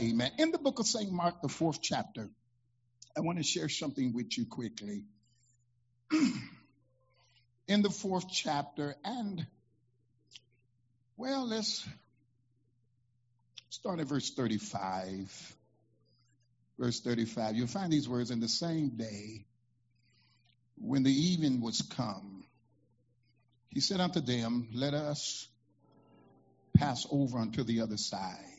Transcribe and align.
Amen. 0.00 0.30
In 0.38 0.50
the 0.50 0.58
book 0.58 0.78
of 0.78 0.86
St. 0.86 1.12
Mark, 1.12 1.42
the 1.42 1.48
fourth 1.48 1.82
chapter, 1.82 2.30
I 3.14 3.20
want 3.20 3.36
to 3.36 3.44
share 3.44 3.68
something 3.68 4.14
with 4.14 4.38
you 4.38 4.46
quickly. 4.46 5.04
In 7.68 7.82
the 7.82 7.90
fourth 7.90 8.24
chapter, 8.32 8.94
and 9.04 9.46
well, 11.18 11.46
let's 11.46 11.86
start 13.68 14.00
at 14.00 14.06
verse 14.06 14.30
35. 14.30 15.56
Verse 16.78 17.00
35. 17.00 17.56
You'll 17.56 17.66
find 17.66 17.92
these 17.92 18.08
words 18.08 18.30
in 18.30 18.40
the 18.40 18.48
same 18.48 18.96
day 18.96 19.44
when 20.78 21.02
the 21.02 21.12
evening 21.12 21.60
was 21.60 21.82
come. 21.82 22.44
He 23.68 23.80
said 23.80 24.00
unto 24.00 24.20
them, 24.20 24.68
Let 24.72 24.94
us 24.94 25.46
pass 26.74 27.06
over 27.10 27.38
unto 27.38 27.64
the 27.64 27.82
other 27.82 27.98
side. 27.98 28.49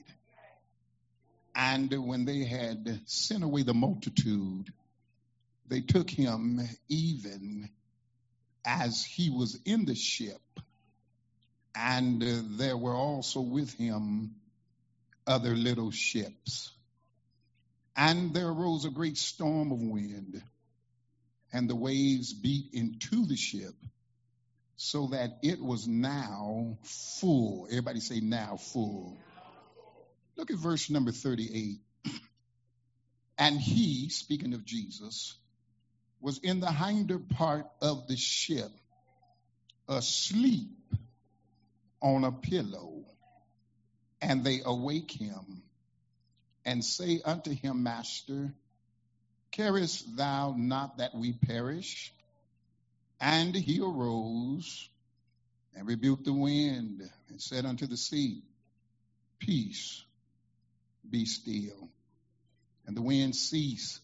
And 1.56 1.92
when 2.08 2.26
they 2.26 2.46
had 2.46 3.02
sent 3.06 3.44
away 3.44 3.64
the 3.64 3.74
multitude, 3.74 4.72
they 5.68 5.82
took 5.82 6.10
him 6.10 6.62
even 6.88 7.70
as 8.66 9.04
he 9.04 9.30
was 9.30 9.60
in 9.66 9.86
the 9.86 9.96
ship. 9.96 10.42
And 11.76 12.22
there 12.58 12.78
were 12.78 12.96
also 12.96 13.42
with 13.42 13.74
him 13.74 14.36
other 15.28 15.56
little 15.56 15.92
ships. 15.92 16.72
And 17.96 18.34
there 18.34 18.48
arose 18.48 18.86
a 18.86 18.90
great 18.90 19.18
storm 19.18 19.72
of 19.72 19.82
wind, 19.82 20.42
and 21.52 21.70
the 21.70 21.76
waves 21.76 22.34
beat 22.34 22.74
into 22.74 23.26
the 23.26 23.36
ship, 23.36 23.76
so 24.78 25.08
that 25.08 25.40
it 25.44 25.62
was 25.62 25.88
now 25.88 26.78
full. 26.84 27.68
Everybody 27.70 28.00
say, 28.00 28.20
now 28.22 28.58
full. 28.58 29.18
Look 30.38 30.52
at 30.52 30.58
verse 30.58 30.90
number 30.90 31.12
38. 31.12 31.80
And 33.38 33.60
he, 33.60 34.10
speaking 34.10 34.54
of 34.54 34.66
Jesus, 34.66 35.36
was 36.20 36.38
in 36.40 36.60
the 36.60 36.72
hinder 36.72 37.20
part 37.20 37.66
of 37.82 38.08
the 38.08 38.16
ship, 38.16 38.72
asleep 39.88 40.70
on 42.02 42.24
a 42.24 42.32
pillow. 42.32 43.06
And 44.22 44.44
they 44.44 44.62
awake 44.64 45.12
him 45.12 45.64
and 46.66 46.86
say 46.86 47.22
unto 47.26 47.52
him, 47.52 47.84
Master, 47.84 48.54
carest 49.52 50.16
thou 50.16 50.54
not 50.56 50.98
that 51.00 51.16
we 51.16 51.34
perish? 51.34 52.14
And 53.20 53.56
he 53.56 53.80
arose 53.80 54.88
and 55.76 55.88
rebuked 55.88 56.26
the 56.26 56.34
wind 56.34 57.02
and 57.30 57.42
said 57.42 57.66
unto 57.66 57.88
the 57.88 57.98
sea, 57.98 58.44
Peace, 59.40 60.04
be 61.10 61.26
still. 61.26 61.90
And 62.86 62.96
the 62.96 63.02
wind 63.02 63.36
ceased, 63.36 64.00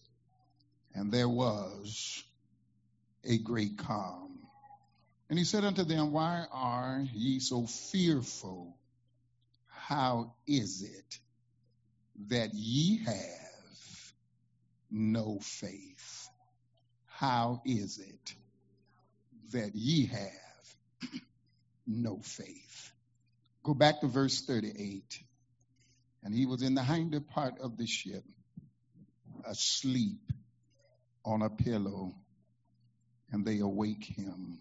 and 0.94 1.12
there 1.12 1.30
was 1.30 2.24
a 3.24 3.38
great 3.38 3.78
calm. 3.78 4.40
And 5.30 5.38
he 5.38 5.46
said 5.46 5.66
unto 5.66 5.84
them, 5.84 6.12
Why 6.12 6.46
are 6.52 7.06
ye 7.14 7.40
so 7.40 7.66
fearful? 7.66 8.78
How 9.68 10.34
is 10.46 10.84
it 10.84 11.20
that 12.30 12.54
ye 12.54 13.04
have 13.06 14.14
no 14.90 15.40
faith? 15.42 16.30
How 17.08 17.62
is 17.66 18.00
it 18.00 18.36
that 19.52 19.76
ye 19.76 20.06
have 20.08 21.12
no 21.88 22.20
faith? 22.22 22.92
Go 23.64 23.74
back 23.74 24.02
to 24.02 24.08
verse 24.08 24.42
38. 24.42 25.20
And 26.24 26.34
he 26.34 26.46
was 26.46 26.62
in 26.62 26.76
the 26.76 26.84
hinder 26.84 27.20
part 27.22 27.60
of 27.60 27.78
the 27.78 27.88
ship, 27.88 28.24
asleep 29.46 30.32
on 31.24 31.42
a 31.42 31.50
pillow. 31.50 32.14
And 33.32 33.46
they 33.46 33.60
awake 33.60 34.04
him 34.04 34.60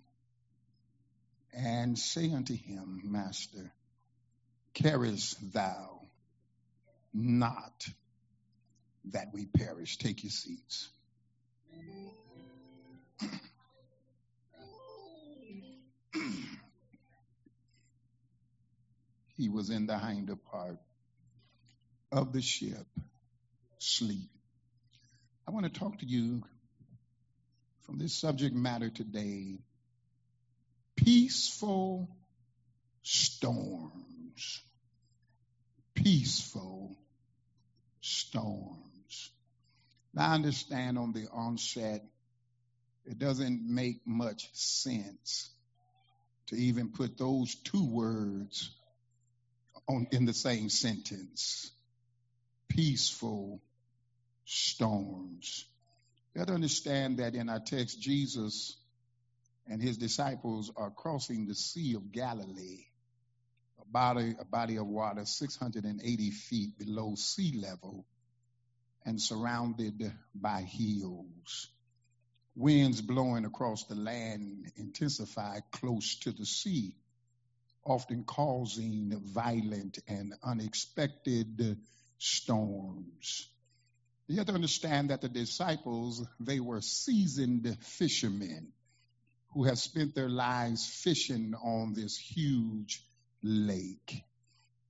and 1.56 1.98
say 1.98 2.30
unto 2.32 2.54
him, 2.54 3.00
Master, 3.04 3.72
carest 4.74 5.52
thou 5.52 6.02
not 7.14 7.88
that 9.12 9.28
we 9.32 9.46
perish? 9.46 9.96
Take 9.96 10.22
your 10.22 10.30
seats. 10.30 10.88
he 19.36 19.48
was 19.48 19.70
in 19.70 19.86
the 19.86 19.98
hinder 19.98 20.36
part 20.36 20.76
of 22.12 22.32
the 22.32 22.42
ship, 22.42 22.86
sleep. 23.78 24.30
I 25.46 25.50
want 25.50 25.72
to 25.72 25.80
talk 25.80 25.98
to 25.98 26.06
you 26.06 26.42
from 27.84 27.98
this 27.98 28.14
subject 28.14 28.54
matter 28.54 28.90
today 28.90 29.58
peaceful 30.96 32.08
storms. 33.02 34.62
Peaceful 35.94 36.96
storms. 38.00 39.30
Now, 40.14 40.30
I 40.30 40.34
understand 40.34 40.98
on 40.98 41.12
the 41.12 41.28
onset, 41.32 42.02
it 43.04 43.18
doesn't 43.18 43.62
make 43.62 44.00
much 44.06 44.48
sense 44.52 45.50
to 46.48 46.56
even 46.56 46.90
put 46.90 47.18
those 47.18 47.54
two 47.54 47.88
words 47.88 48.70
on, 49.88 50.08
in 50.10 50.24
the 50.24 50.34
same 50.34 50.68
sentence 50.68 51.70
peaceful 52.76 53.60
storms. 54.44 55.64
You 56.34 56.40
have 56.40 56.48
to 56.48 56.54
understand 56.54 57.18
that 57.18 57.34
in 57.34 57.48
our 57.48 57.60
text, 57.60 58.00
Jesus 58.00 58.76
and 59.66 59.82
his 59.82 59.96
disciples 59.96 60.70
are 60.76 60.90
crossing 60.90 61.46
the 61.46 61.54
Sea 61.54 61.94
of 61.94 62.12
Galilee, 62.12 62.84
a 63.80 63.90
body, 63.90 64.34
a 64.38 64.44
body 64.44 64.76
of 64.76 64.86
water 64.86 65.24
680 65.24 66.30
feet 66.30 66.78
below 66.78 67.14
sea 67.16 67.58
level 67.58 68.04
and 69.06 69.20
surrounded 69.20 70.12
by 70.34 70.60
hills. 70.60 71.68
Winds 72.54 73.00
blowing 73.00 73.44
across 73.44 73.84
the 73.84 73.94
land 73.94 74.70
intensify 74.76 75.60
close 75.72 76.16
to 76.20 76.32
the 76.32 76.46
sea, 76.46 76.94
often 77.84 78.24
causing 78.24 79.18
violent 79.24 79.98
and 80.08 80.34
unexpected 80.42 81.78
storms. 82.18 83.48
You 84.28 84.38
have 84.38 84.46
to 84.46 84.54
understand 84.54 85.10
that 85.10 85.20
the 85.20 85.28
disciples, 85.28 86.26
they 86.40 86.58
were 86.58 86.80
seasoned 86.80 87.76
fishermen 87.80 88.72
who 89.52 89.64
have 89.64 89.78
spent 89.78 90.14
their 90.14 90.28
lives 90.28 90.86
fishing 90.86 91.54
on 91.54 91.94
this 91.94 92.16
huge 92.16 93.02
lake. 93.42 94.24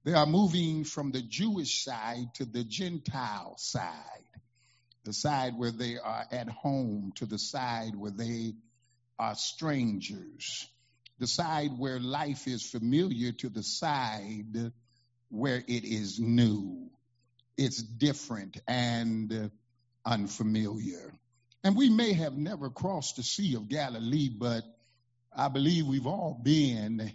They 0.04 0.14
are 0.14 0.26
moving 0.26 0.84
from 0.84 1.10
the 1.10 1.20
Jewish 1.20 1.84
side 1.84 2.34
to 2.34 2.44
the 2.44 2.64
Gentile 2.64 3.56
side, 3.58 3.92
the 5.04 5.12
side 5.12 5.58
where 5.58 5.72
they 5.72 5.98
are 5.98 6.26
at 6.30 6.48
home 6.48 7.12
to 7.16 7.26
the 7.26 7.38
side 7.38 7.94
where 7.94 8.12
they 8.12 8.54
are 9.18 9.34
strangers, 9.34 10.66
the 11.18 11.26
side 11.26 11.70
where 11.76 12.00
life 12.00 12.46
is 12.46 12.62
familiar 12.62 13.32
to 13.32 13.48
the 13.48 13.62
side 13.62 14.72
where 15.28 15.62
it 15.66 15.84
is 15.84 16.18
new 16.18 16.90
it's 17.56 17.82
different 17.82 18.58
and 18.68 19.50
unfamiliar. 20.04 21.12
And 21.64 21.76
we 21.76 21.90
may 21.90 22.12
have 22.12 22.36
never 22.36 22.70
crossed 22.70 23.16
the 23.16 23.22
Sea 23.22 23.56
of 23.56 23.68
Galilee, 23.68 24.28
but 24.28 24.62
I 25.34 25.48
believe 25.48 25.86
we've 25.86 26.06
all 26.06 26.38
been 26.42 27.12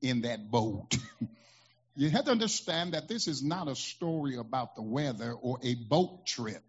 in 0.00 0.22
that 0.22 0.50
boat. 0.50 0.96
you 1.96 2.08
have 2.10 2.24
to 2.24 2.30
understand 2.30 2.94
that 2.94 3.08
this 3.08 3.28
is 3.28 3.42
not 3.42 3.68
a 3.68 3.76
story 3.76 4.36
about 4.36 4.76
the 4.76 4.82
weather 4.82 5.32
or 5.32 5.58
a 5.62 5.74
boat 5.74 6.26
trip. 6.26 6.64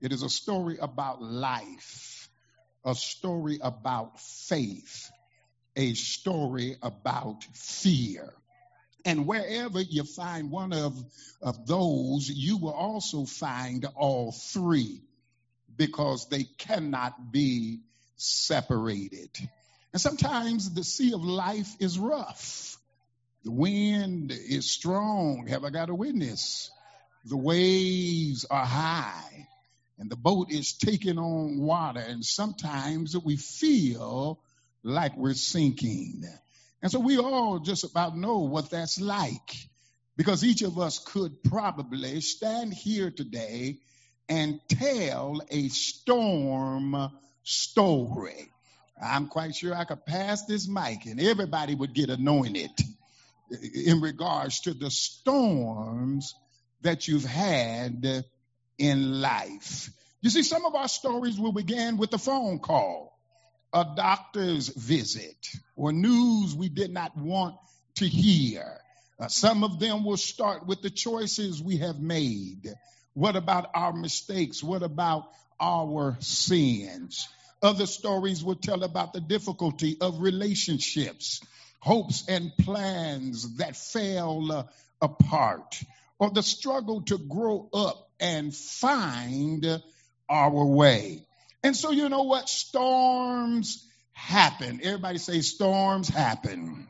It 0.00 0.12
is 0.12 0.22
a 0.22 0.28
story 0.28 0.78
about 0.80 1.20
life, 1.20 2.28
a 2.84 2.94
story 2.94 3.58
about 3.60 4.20
faith, 4.20 5.10
a 5.74 5.94
story 5.94 6.76
about 6.82 7.42
fear. 7.52 8.32
And 9.04 9.26
wherever 9.26 9.80
you 9.80 10.04
find 10.04 10.50
one 10.50 10.72
of, 10.72 11.02
of 11.40 11.66
those, 11.66 12.28
you 12.28 12.56
will 12.56 12.72
also 12.72 13.24
find 13.24 13.86
all 13.96 14.32
three 14.32 15.02
because 15.76 16.28
they 16.28 16.44
cannot 16.44 17.32
be 17.32 17.80
separated. 18.16 19.30
And 19.92 20.00
sometimes 20.00 20.74
the 20.74 20.84
sea 20.84 21.12
of 21.12 21.24
life 21.24 21.74
is 21.80 21.98
rough. 21.98 22.76
The 23.44 23.52
wind 23.52 24.32
is 24.32 24.70
strong. 24.70 25.46
Have 25.46 25.64
I 25.64 25.70
got 25.70 25.90
a 25.90 25.94
witness? 25.94 26.70
The 27.24 27.36
waves 27.36 28.44
are 28.50 28.66
high 28.66 29.48
and 29.98 30.10
the 30.10 30.16
boat 30.16 30.50
is 30.50 30.72
taking 30.74 31.18
on 31.18 31.58
water. 31.58 32.00
And 32.00 32.24
sometimes 32.24 33.16
we 33.16 33.36
feel 33.36 34.40
like 34.82 35.16
we're 35.16 35.34
sinking. 35.34 36.24
And 36.82 36.92
so 36.92 37.00
we 37.00 37.18
all 37.18 37.58
just 37.58 37.84
about 37.84 38.16
know 38.16 38.38
what 38.40 38.70
that's 38.70 39.00
like 39.00 39.56
Because 40.18 40.44
each 40.44 40.62
of 40.62 40.78
us 40.78 40.98
could 40.98 41.44
probably 41.44 42.20
stand 42.20 42.74
here 42.74 43.10
today 43.10 43.78
and 44.28 44.60
tell 44.68 45.40
a 45.48 45.68
storm 45.68 47.10
story. 47.44 48.50
I'm 49.00 49.28
quite 49.28 49.54
sure 49.54 49.74
I 49.74 49.84
could 49.84 50.04
pass 50.04 50.44
this 50.46 50.68
mic 50.68 51.06
and 51.06 51.20
everybody 51.20 51.76
would 51.76 51.94
get 51.94 52.10
anointed 52.10 52.70
in 53.74 54.00
regards 54.00 54.60
to 54.62 54.74
the 54.74 54.90
storms 54.90 56.34
that 56.82 57.08
you've 57.08 57.24
had 57.24 58.24
in 58.78 59.20
life. 59.20 59.90
You 60.20 60.30
see, 60.30 60.42
some 60.42 60.66
of 60.66 60.74
our 60.74 60.88
stories 60.88 61.38
will 61.38 61.52
begin 61.52 61.96
with 61.96 62.12
a 62.12 62.18
phone 62.18 62.58
call, 62.58 63.17
a 63.72 63.84
doctor's 63.96 64.68
visit, 64.68 65.36
or 65.76 65.92
news 65.92 66.54
we 66.54 66.68
did 66.68 66.90
not 66.90 67.16
want 67.16 67.56
to 67.96 68.06
hear. 68.06 68.78
Uh, 69.20 69.28
some 69.28 69.64
of 69.64 69.80
them 69.80 70.04
will 70.04 70.16
start 70.16 70.66
with 70.66 70.80
the 70.80 70.90
choices 70.90 71.62
we 71.62 71.78
have 71.78 71.98
made. 71.98 72.72
What 73.14 73.36
about 73.36 73.70
our 73.74 73.92
mistakes? 73.92 74.62
What 74.62 74.82
about 74.82 75.28
our 75.60 76.16
sins? 76.20 77.28
Other 77.60 77.86
stories 77.86 78.44
will 78.44 78.54
tell 78.54 78.84
about 78.84 79.12
the 79.12 79.20
difficulty 79.20 79.96
of 80.00 80.20
relationships, 80.20 81.40
hopes 81.80 82.24
and 82.28 82.52
plans 82.56 83.56
that 83.56 83.76
fell 83.76 84.52
uh, 84.52 84.64
apart, 85.02 85.82
or 86.20 86.30
the 86.30 86.42
struggle 86.42 87.02
to 87.02 87.18
grow 87.18 87.68
up 87.74 88.08
and 88.20 88.54
find 88.54 89.82
our 90.28 90.64
way. 90.64 91.27
And 91.62 91.76
so, 91.76 91.90
you 91.90 92.08
know 92.08 92.22
what? 92.22 92.48
Storms 92.48 93.86
happen. 94.12 94.80
Everybody 94.82 95.18
say, 95.18 95.40
storms 95.40 96.08
happen. 96.08 96.88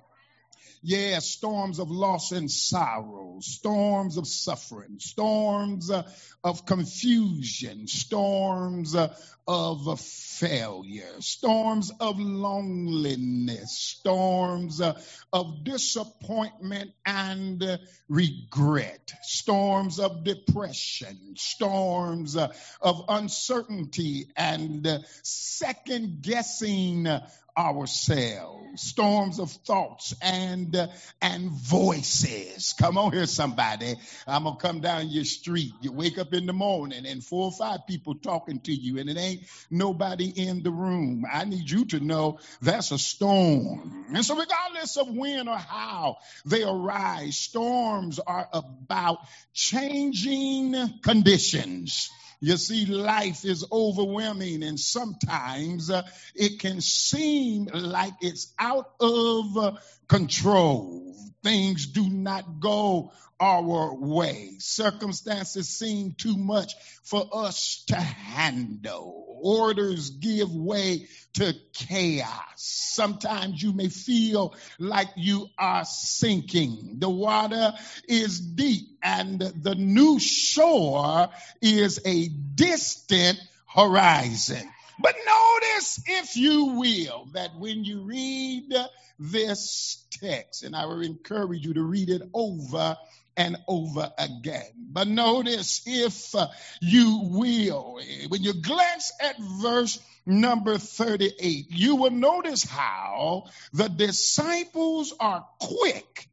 Yeah, 0.82 1.18
storms 1.18 1.80
of 1.80 1.90
loss 1.90 2.30
and 2.30 2.50
sorrow, 2.50 3.38
storms 3.40 4.16
of 4.16 4.28
suffering, 4.28 4.98
storms 5.00 5.90
uh, 5.90 6.08
of 6.44 6.64
confusion, 6.66 7.88
storms 7.88 8.94
uh, 8.94 9.14
of 9.48 9.98
failure, 10.00 11.20
storms 11.20 11.90
of 11.98 12.20
loneliness, 12.20 13.76
storms 13.76 14.80
uh, 14.80 15.00
of 15.32 15.64
disappointment 15.64 16.92
and 17.04 17.64
regret, 18.08 19.12
storms 19.22 19.98
of 19.98 20.22
depression, 20.22 21.34
storms 21.36 22.36
uh, 22.36 22.52
of 22.80 23.04
uncertainty 23.08 24.28
and 24.36 24.86
uh, 24.86 24.98
second 25.22 26.22
guessing 26.22 27.08
ourselves, 27.58 28.82
storms 28.82 29.40
of 29.40 29.50
thoughts 29.52 30.14
and 30.22 30.76
uh, 30.76 30.88
and 31.22 31.50
voices. 31.50 32.74
Come 32.78 32.98
on 32.98 33.12
here, 33.12 33.26
somebody. 33.26 33.96
I'm 34.28 34.44
gonna 34.44 34.56
come 34.58 34.80
down 34.82 35.08
your 35.10 35.24
street. 35.24 35.72
You 35.82 35.92
wake 35.92 36.18
up 36.18 36.34
in 36.34 36.46
the 36.46 36.54
morning 36.54 37.06
and 37.06 37.24
four 37.24 37.46
or 37.46 37.52
five 37.52 37.80
people 37.88 38.16
talking 38.16 38.60
to 38.62 38.72
you, 38.72 39.00
and 39.00 39.10
it 39.10 39.18
ain't 39.18 39.42
nobody 39.70 40.28
in 40.28 40.62
the 40.62 40.72
room. 40.72 41.24
I 41.32 41.44
need 41.46 41.70
you 41.70 41.86
to 41.86 42.00
know 42.00 42.40
that's 42.62 42.92
a 42.92 42.98
storm. 42.98 44.06
And 44.14 44.24
so, 44.24 44.36
regardless 44.36 44.96
of 44.98 45.08
when 45.10 45.48
or 45.48 45.58
how 45.58 46.18
they 46.46 46.64
arise, 46.64 47.38
storms 47.38 48.20
are 48.20 48.48
about 48.52 49.18
changing 49.54 50.74
conditions. 51.02 52.10
You 52.40 52.56
see, 52.56 52.86
life 52.86 53.44
is 53.44 53.64
overwhelming, 53.72 54.62
and 54.62 54.78
sometimes 54.78 55.90
uh, 55.90 56.02
it 56.34 56.60
can 56.60 56.80
seem 56.80 57.66
like 57.72 58.14
it's 58.20 58.52
out 58.58 58.92
of 59.00 59.56
uh, 59.56 59.72
control. 60.06 61.16
Things 61.42 61.86
do 61.86 62.08
not 62.08 62.60
go 62.60 63.12
our 63.40 63.94
way. 63.94 64.56
Circumstances 64.58 65.68
seem 65.68 66.12
too 66.12 66.36
much 66.36 66.74
for 67.04 67.28
us 67.32 67.84
to 67.86 67.96
handle. 67.96 69.38
Orders 69.40 70.10
give 70.10 70.52
way 70.52 71.06
to 71.34 71.54
chaos. 71.72 72.34
Sometimes 72.56 73.62
you 73.62 73.72
may 73.72 73.88
feel 73.88 74.56
like 74.80 75.08
you 75.16 75.46
are 75.56 75.84
sinking. 75.84 76.96
The 76.98 77.08
water 77.08 77.72
is 78.08 78.40
deep 78.40 78.98
and 79.02 79.40
the 79.40 79.76
new 79.76 80.18
shore 80.18 81.28
is 81.62 82.00
a 82.04 82.28
distant 82.28 83.38
horizon. 83.66 84.68
But 85.00 85.14
notice, 85.24 86.02
if 86.06 86.36
you 86.36 86.78
will, 86.80 87.28
that 87.34 87.56
when 87.56 87.84
you 87.84 88.02
read 88.02 88.74
this 89.18 90.04
text, 90.10 90.62
and 90.62 90.74
I 90.74 90.86
would 90.86 91.04
encourage 91.04 91.64
you 91.64 91.74
to 91.74 91.82
read 91.82 92.08
it 92.10 92.22
over 92.32 92.96
and 93.36 93.56
over 93.68 94.12
again. 94.18 94.70
But 94.90 95.08
notice, 95.08 95.82
if 95.86 96.34
uh, 96.34 96.48
you 96.80 97.20
will, 97.24 98.00
when 98.28 98.42
you 98.42 98.54
glance 98.54 99.12
at 99.20 99.36
verse 99.38 100.00
number 100.26 100.76
38, 100.76 101.66
you 101.70 101.96
will 101.96 102.10
notice 102.10 102.64
how 102.64 103.44
the 103.72 103.88
disciples 103.88 105.14
are 105.20 105.46
quick 105.60 106.28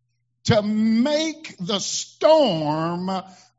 to 0.46 0.62
make 0.62 1.56
the 1.60 1.80
storm 1.80 3.10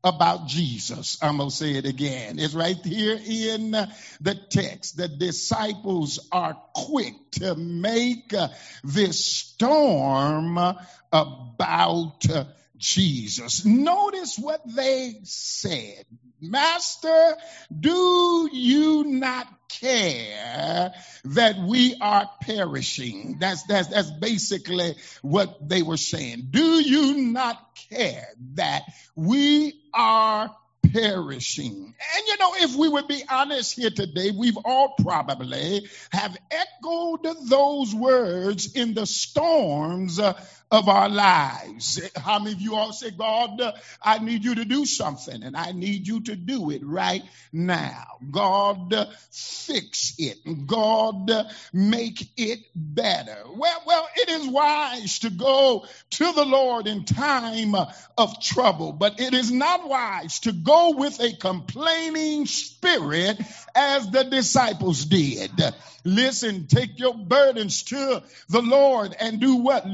about 0.07 0.47
Jesus. 0.47 1.19
I'm 1.21 1.39
going 1.39 1.51
to 1.51 1.55
say 1.55 1.73
it 1.73 1.85
again. 1.85 2.39
It's 2.39 2.55
right 2.55 2.79
here 2.85 3.19
in 3.27 3.73
the 3.73 4.35
text. 4.51 4.97
The 4.97 5.09
disciples 5.09 6.29
are 6.31 6.57
quick 6.75 7.15
to 7.33 7.57
make 7.57 8.33
this 8.85 9.27
storm 9.27 10.59
about 11.13 12.25
Jesus. 12.79 13.65
Notice 13.65 14.39
what 14.39 14.61
they 14.67 15.21
said. 15.25 16.05
Master, 16.41 17.37
do 17.79 18.49
you 18.53 19.05
not 19.05 19.47
care 19.69 20.93
that 21.25 21.59
we 21.59 21.97
are 22.01 22.29
perishing? 22.43 23.37
That's, 23.41 23.63
that's, 23.65 23.89
that's 23.89 24.11
basically 24.11 24.97
what 25.23 25.69
they 25.69 25.83
were 25.83 25.97
saying. 25.97 26.49
Do 26.51 26.83
you 26.83 27.33
not 27.33 27.59
care 27.91 28.29
that 28.55 28.83
we 29.15 29.81
are 29.95 30.55
perishing. 30.93 31.95
And 32.17 32.27
you 32.27 32.37
know, 32.39 32.55
if 32.57 32.77
we 32.77 32.89
would 32.89 33.09
be 33.09 33.23
honest 33.29 33.75
here 33.75 33.91
today, 33.91 34.31
we've 34.31 34.59
all 34.65 34.95
probably 34.99 35.87
have 36.11 36.37
echoed 36.51 37.27
those 37.49 37.95
words 37.95 38.75
in 38.75 38.95
the 38.95 39.07
storms 39.07 40.21
of 40.71 40.89
our 40.89 41.09
lives. 41.09 42.01
How 42.17 42.39
many 42.39 42.53
of 42.53 42.61
you 42.61 42.75
all 42.77 42.93
say, 42.93 43.11
God, 43.11 43.61
I 44.03 44.19
need 44.19 44.45
you 44.45 44.57
to 44.57 44.65
do 44.65 44.87
something 44.87 45.43
and 45.43 45.57
I 45.57 45.73
need 45.73 46.07
you 46.07 46.21
to 46.23 46.37
do 46.37 46.71
it 46.71 46.85
right 46.85 47.23
now. 47.53 48.05
God, 48.31 48.95
fix 49.31 50.15
it. 50.19 50.39
God, 50.67 51.31
make 51.73 52.29
it 52.37 52.61
better. 52.75 53.39
Well, 53.55 53.83
well, 53.87 54.09
it 54.17 54.29
is 54.29 54.49
wise 54.49 55.21
to 55.21 55.31
go 55.31 55.87
to 56.11 56.33
the 56.33 56.45
Lord 56.45 56.87
in 56.87 57.05
time 57.05 57.75
of 58.19 58.43
trouble, 58.43 58.93
but 58.93 59.21
it 59.21 59.35
is 59.35 59.51
not 59.53 59.89
wise 59.89 60.41
to 60.41 60.53
go 60.53 60.95
with 60.97 61.21
a 61.21 61.37
complaining 61.37 62.47
spirit 62.47 63.41
as 63.75 64.11
the 64.11 64.25
disciples 64.25 65.05
did. 65.07 65.53
Listen, 66.05 66.67
take 66.67 66.99
your 66.99 67.15
burdens 67.15 67.83
to 67.85 68.23
the 68.49 68.63
Lord 68.63 69.15
and 69.19 69.41
do 69.41 69.57
what? 69.57 69.87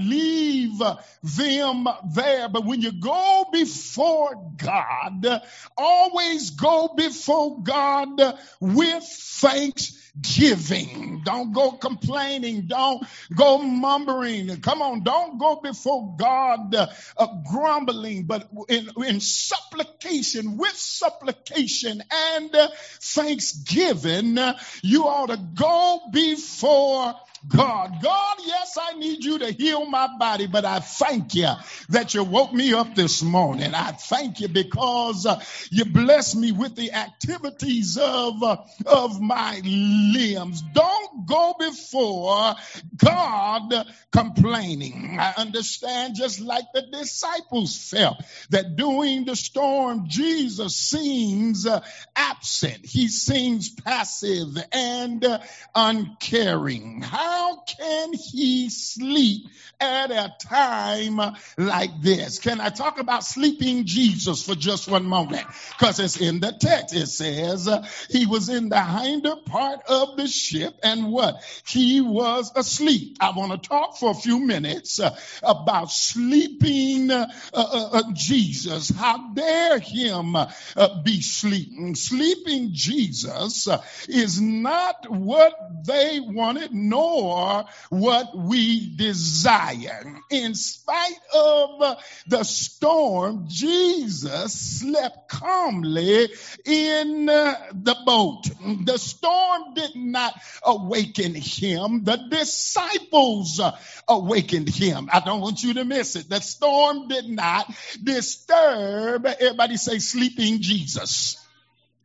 Leave 0.63 0.83
them 1.23 1.89
there. 2.05 2.49
But 2.49 2.65
when 2.65 2.81
you 2.81 2.93
go 2.93 3.47
before 3.53 4.53
God, 4.57 5.43
always 5.77 6.51
go 6.51 6.95
before 6.97 7.63
God 7.63 8.21
with 8.61 9.05
thanks 9.05 9.99
giving. 10.21 11.23
Don't 11.25 11.53
go 11.53 11.73
complaining. 11.73 12.67
Don't 12.67 13.03
go 13.35 13.59
mumbling. 13.59 14.61
Come 14.61 14.83
on, 14.83 15.03
don't 15.03 15.39
go 15.39 15.57
before 15.57 16.17
God 16.19 16.75
uh, 16.75 16.89
uh, 17.17 17.27
grumbling, 17.51 18.25
but 18.25 18.49
in, 18.69 18.91
in 19.07 19.21
supplication, 19.21 20.59
with 20.59 20.77
supplication 20.77 22.03
and 22.13 22.55
uh, 22.55 22.69
thanksgiving, 23.01 24.39
you 24.83 25.05
ought 25.05 25.31
to 25.31 25.39
go 25.39 26.01
before 26.13 27.15
God. 27.49 27.99
God, 28.03 28.37
yes, 28.45 28.79
I 28.81 28.99
need 28.99 29.25
you 29.25 29.39
to 29.41 29.53
heal 29.53 29.85
my 29.87 30.09
body, 30.19 30.47
but 30.47 30.65
I 30.65 30.79
thank 30.81 31.35
you 31.35 31.51
that 31.89 32.15
you 32.15 32.23
woke 32.25 32.53
me 32.53 32.73
up 32.73 32.95
this 32.95 33.23
morning. 33.23 33.75
I 33.75 33.93
thank 33.93 34.41
you 34.41 34.49
because 34.49 35.27
uh, 35.27 35.41
you 35.71 35.85
blessed 35.85 36.37
me 36.37 36.53
with 36.53 36.77
the 36.77 36.93
activities 36.93 37.99
of, 37.99 38.43
uh, 38.43 38.57
of 38.87 39.21
my 39.21 39.61
limbs. 39.65 40.63
Don't 40.73 41.27
go 41.27 41.55
before 41.59 42.55
God 42.97 43.87
complaining. 44.13 45.19
I 45.19 45.35
understand 45.37 46.15
just 46.15 46.41
like 46.41 46.65
the 46.73 46.83
disciples 46.93 47.77
felt 47.77 48.19
that 48.51 48.77
during 48.77 49.25
the 49.25 49.37
storm, 49.37 50.05
Jesus 50.09 50.77
seems 50.77 51.67
uh, 51.67 51.81
absent. 52.15 52.85
He 52.87 53.09
seems 53.09 53.71
passive 53.71 54.57
and 54.73 55.25
uh, 55.25 55.41
uncaring. 55.75 57.03
How 57.03 57.32
how 57.33 57.57
can 57.57 58.13
he 58.13 58.69
sleep 58.69 59.47
at 59.81 60.11
a 60.11 60.35
time 60.39 61.19
like 61.57 62.03
this? 62.03 62.39
Can 62.39 62.61
I 62.61 62.69
talk 62.69 63.01
about 63.01 63.25
sleeping 63.25 63.87
Jesus 63.87 64.45
for 64.45 64.55
just 64.55 64.87
one 64.87 65.07
moment? 65.07 65.47
Because 65.71 65.99
it's 65.99 66.21
in 66.21 66.41
the 66.41 66.53
text. 66.53 66.95
It 66.95 67.07
says 67.07 67.69
uh, 67.69 67.87
he 68.11 68.27
was 68.27 68.51
in 68.51 68.69
the 68.69 68.83
hinder 68.83 69.37
part 69.47 69.81
of 69.89 70.17
the 70.17 70.29
ship 70.29 70.75
and 70.83 71.11
what? 71.11 71.43
He 71.67 72.03
was 72.03 72.53
asleep. 72.55 73.17
I 73.21 73.31
want 73.31 73.53
to 73.53 73.69
talk 73.69 73.97
for 73.97 74.11
a 74.11 74.15
few 74.15 74.39
minutes 74.39 75.01
uh, 75.01 75.17
about 75.43 75.91
sleeping 75.91 77.11
uh, 77.11 77.29
uh, 77.55 77.89
uh 77.93 78.03
Jesus. 78.13 78.91
How 78.91 79.33
dare 79.33 79.79
him 79.79 80.37
uh, 80.37 81.03
be 81.03 81.23
sleeping? 81.23 81.95
Sleeping 81.95 82.71
Jesus 82.73 83.69
is 84.07 84.41
not 84.41 85.11
what 85.11 85.55
they 85.87 86.21
wanted 86.21 86.75
nor 87.23 87.65
what 87.91 88.37
we 88.37 88.95
desire. 88.97 90.21
In 90.31 90.55
spite 90.55 91.21
of 91.35 91.99
the 92.27 92.43
storm, 92.45 93.47
Jesus 93.49 94.81
slept 94.81 95.29
calmly 95.29 96.29
in 96.65 97.27
the 97.27 97.97
boat. 98.05 98.45
The 98.85 98.99
storm 98.99 99.75
did 99.75 99.95
not 99.95 100.35
awaken 100.65 101.35
him. 101.35 102.05
The 102.05 102.19
disciples 102.31 103.61
awakened 104.09 104.69
him. 104.69 105.09
I 105.13 105.21
don't 105.21 105.41
want 105.41 105.63
you 105.63 105.75
to 105.75 105.85
miss 105.85 106.17
it. 106.17 106.29
The 106.29 106.41
storm 106.41 107.09
did 107.09 107.29
not 107.29 107.73
disturb, 108.03 109.27
everybody 109.27 109.77
say 109.77 109.99
sleeping 109.99 110.61
Jesus. 110.61 111.42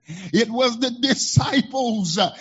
It 0.08 0.50
was 0.50 0.80
the 0.80 0.92
disciples 0.92 2.18
uh, 2.18 2.34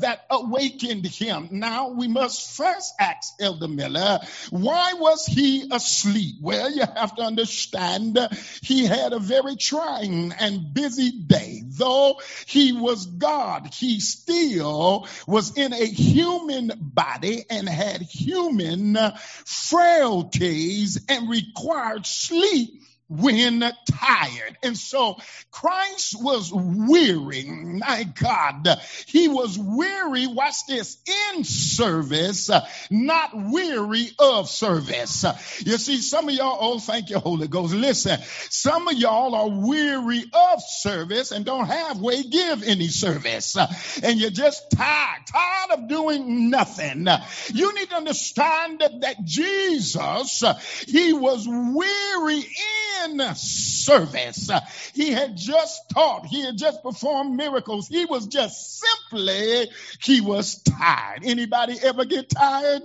that 0.00 0.24
awakened 0.30 1.06
him. 1.06 1.48
Now 1.52 1.90
we 1.90 2.08
must 2.08 2.56
first 2.56 2.94
ask 2.98 3.34
Elder 3.40 3.68
Miller, 3.68 4.20
why 4.50 4.94
was 4.94 5.26
he 5.26 5.68
asleep? 5.72 6.36
Well, 6.40 6.70
you 6.70 6.82
have 6.82 7.16
to 7.16 7.22
understand 7.22 8.16
uh, 8.16 8.28
he 8.62 8.86
had 8.86 9.12
a 9.12 9.18
very 9.18 9.56
trying 9.56 10.32
and 10.32 10.72
busy 10.72 11.10
day. 11.10 11.62
Though 11.66 12.20
he 12.46 12.72
was 12.72 13.06
God, 13.06 13.72
he 13.74 14.00
still 14.00 15.08
was 15.26 15.56
in 15.56 15.72
a 15.72 15.86
human 15.86 16.72
body 16.80 17.44
and 17.50 17.68
had 17.68 18.02
human 18.02 18.96
uh, 18.96 19.16
frailties 19.44 21.04
and 21.08 21.28
required 21.28 22.06
sleep 22.06 22.82
when 23.08 23.60
tired. 23.90 24.56
And 24.62 24.76
so 24.76 25.16
Christ 25.50 26.16
was 26.22 26.52
weary. 26.52 27.44
My 27.44 28.04
God, 28.04 28.68
he 29.06 29.28
was 29.28 29.58
weary, 29.58 30.26
watch 30.26 30.66
this, 30.66 30.98
in 31.34 31.44
service, 31.44 32.50
not 32.90 33.30
weary 33.34 34.10
of 34.18 34.48
service. 34.48 35.24
You 35.64 35.78
see, 35.78 35.98
some 35.98 36.28
of 36.28 36.34
y'all, 36.34 36.58
oh, 36.60 36.78
thank 36.78 37.10
you, 37.10 37.18
Holy 37.18 37.48
Ghost. 37.48 37.74
Listen, 37.74 38.20
some 38.50 38.88
of 38.88 38.94
y'all 38.94 39.34
are 39.34 39.66
weary 39.66 40.24
of 40.32 40.62
service 40.62 41.32
and 41.32 41.44
don't 41.44 41.66
have 41.66 42.00
way 42.00 42.22
give 42.22 42.62
any 42.62 42.88
service. 42.88 43.56
And 44.02 44.20
you're 44.20 44.30
just 44.30 44.70
tired, 44.70 45.26
tired 45.26 45.78
of 45.78 45.88
doing 45.88 46.50
nothing. 46.50 47.06
You 47.52 47.74
need 47.74 47.88
to 47.90 47.96
understand 47.96 48.80
that, 48.80 49.00
that 49.00 49.24
Jesus, 49.24 50.44
he 50.86 51.12
was 51.12 51.46
weary 51.48 52.38
in 52.38 52.97
service. 53.34 54.50
He 54.94 55.10
had 55.10 55.36
just 55.36 55.88
taught, 55.90 56.26
he 56.26 56.44
had 56.44 56.56
just 56.56 56.82
performed 56.82 57.36
miracles. 57.36 57.88
He 57.88 58.04
was 58.04 58.26
just 58.26 58.80
simply, 58.80 59.70
he 60.00 60.20
was 60.20 60.62
tired. 60.62 61.20
Anybody 61.24 61.78
ever 61.82 62.04
get 62.04 62.28
tired? 62.28 62.82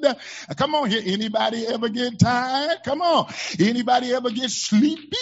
Come 0.57 0.75
on 0.75 0.89
here. 0.89 1.01
Anybody 1.05 1.65
ever 1.67 1.89
get 1.89 2.19
tired? 2.19 2.79
Come 2.83 3.01
on. 3.01 3.31
Anybody 3.59 4.13
ever 4.13 4.29
get 4.29 4.49
sleepy? 4.49 5.17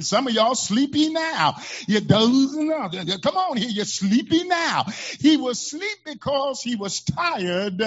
Some 0.00 0.26
of 0.26 0.32
y'all 0.32 0.54
sleepy 0.54 1.10
now. 1.12 1.56
You're 1.86 2.00
dozing 2.00 2.72
off. 2.72 2.92
Come 3.22 3.36
on 3.36 3.56
here. 3.56 3.68
You're 3.68 3.84
sleepy 3.84 4.44
now. 4.44 4.84
He 5.20 5.36
was 5.36 5.70
sleep 5.70 5.98
because 6.04 6.62
he 6.62 6.76
was 6.76 7.00
tired 7.00 7.82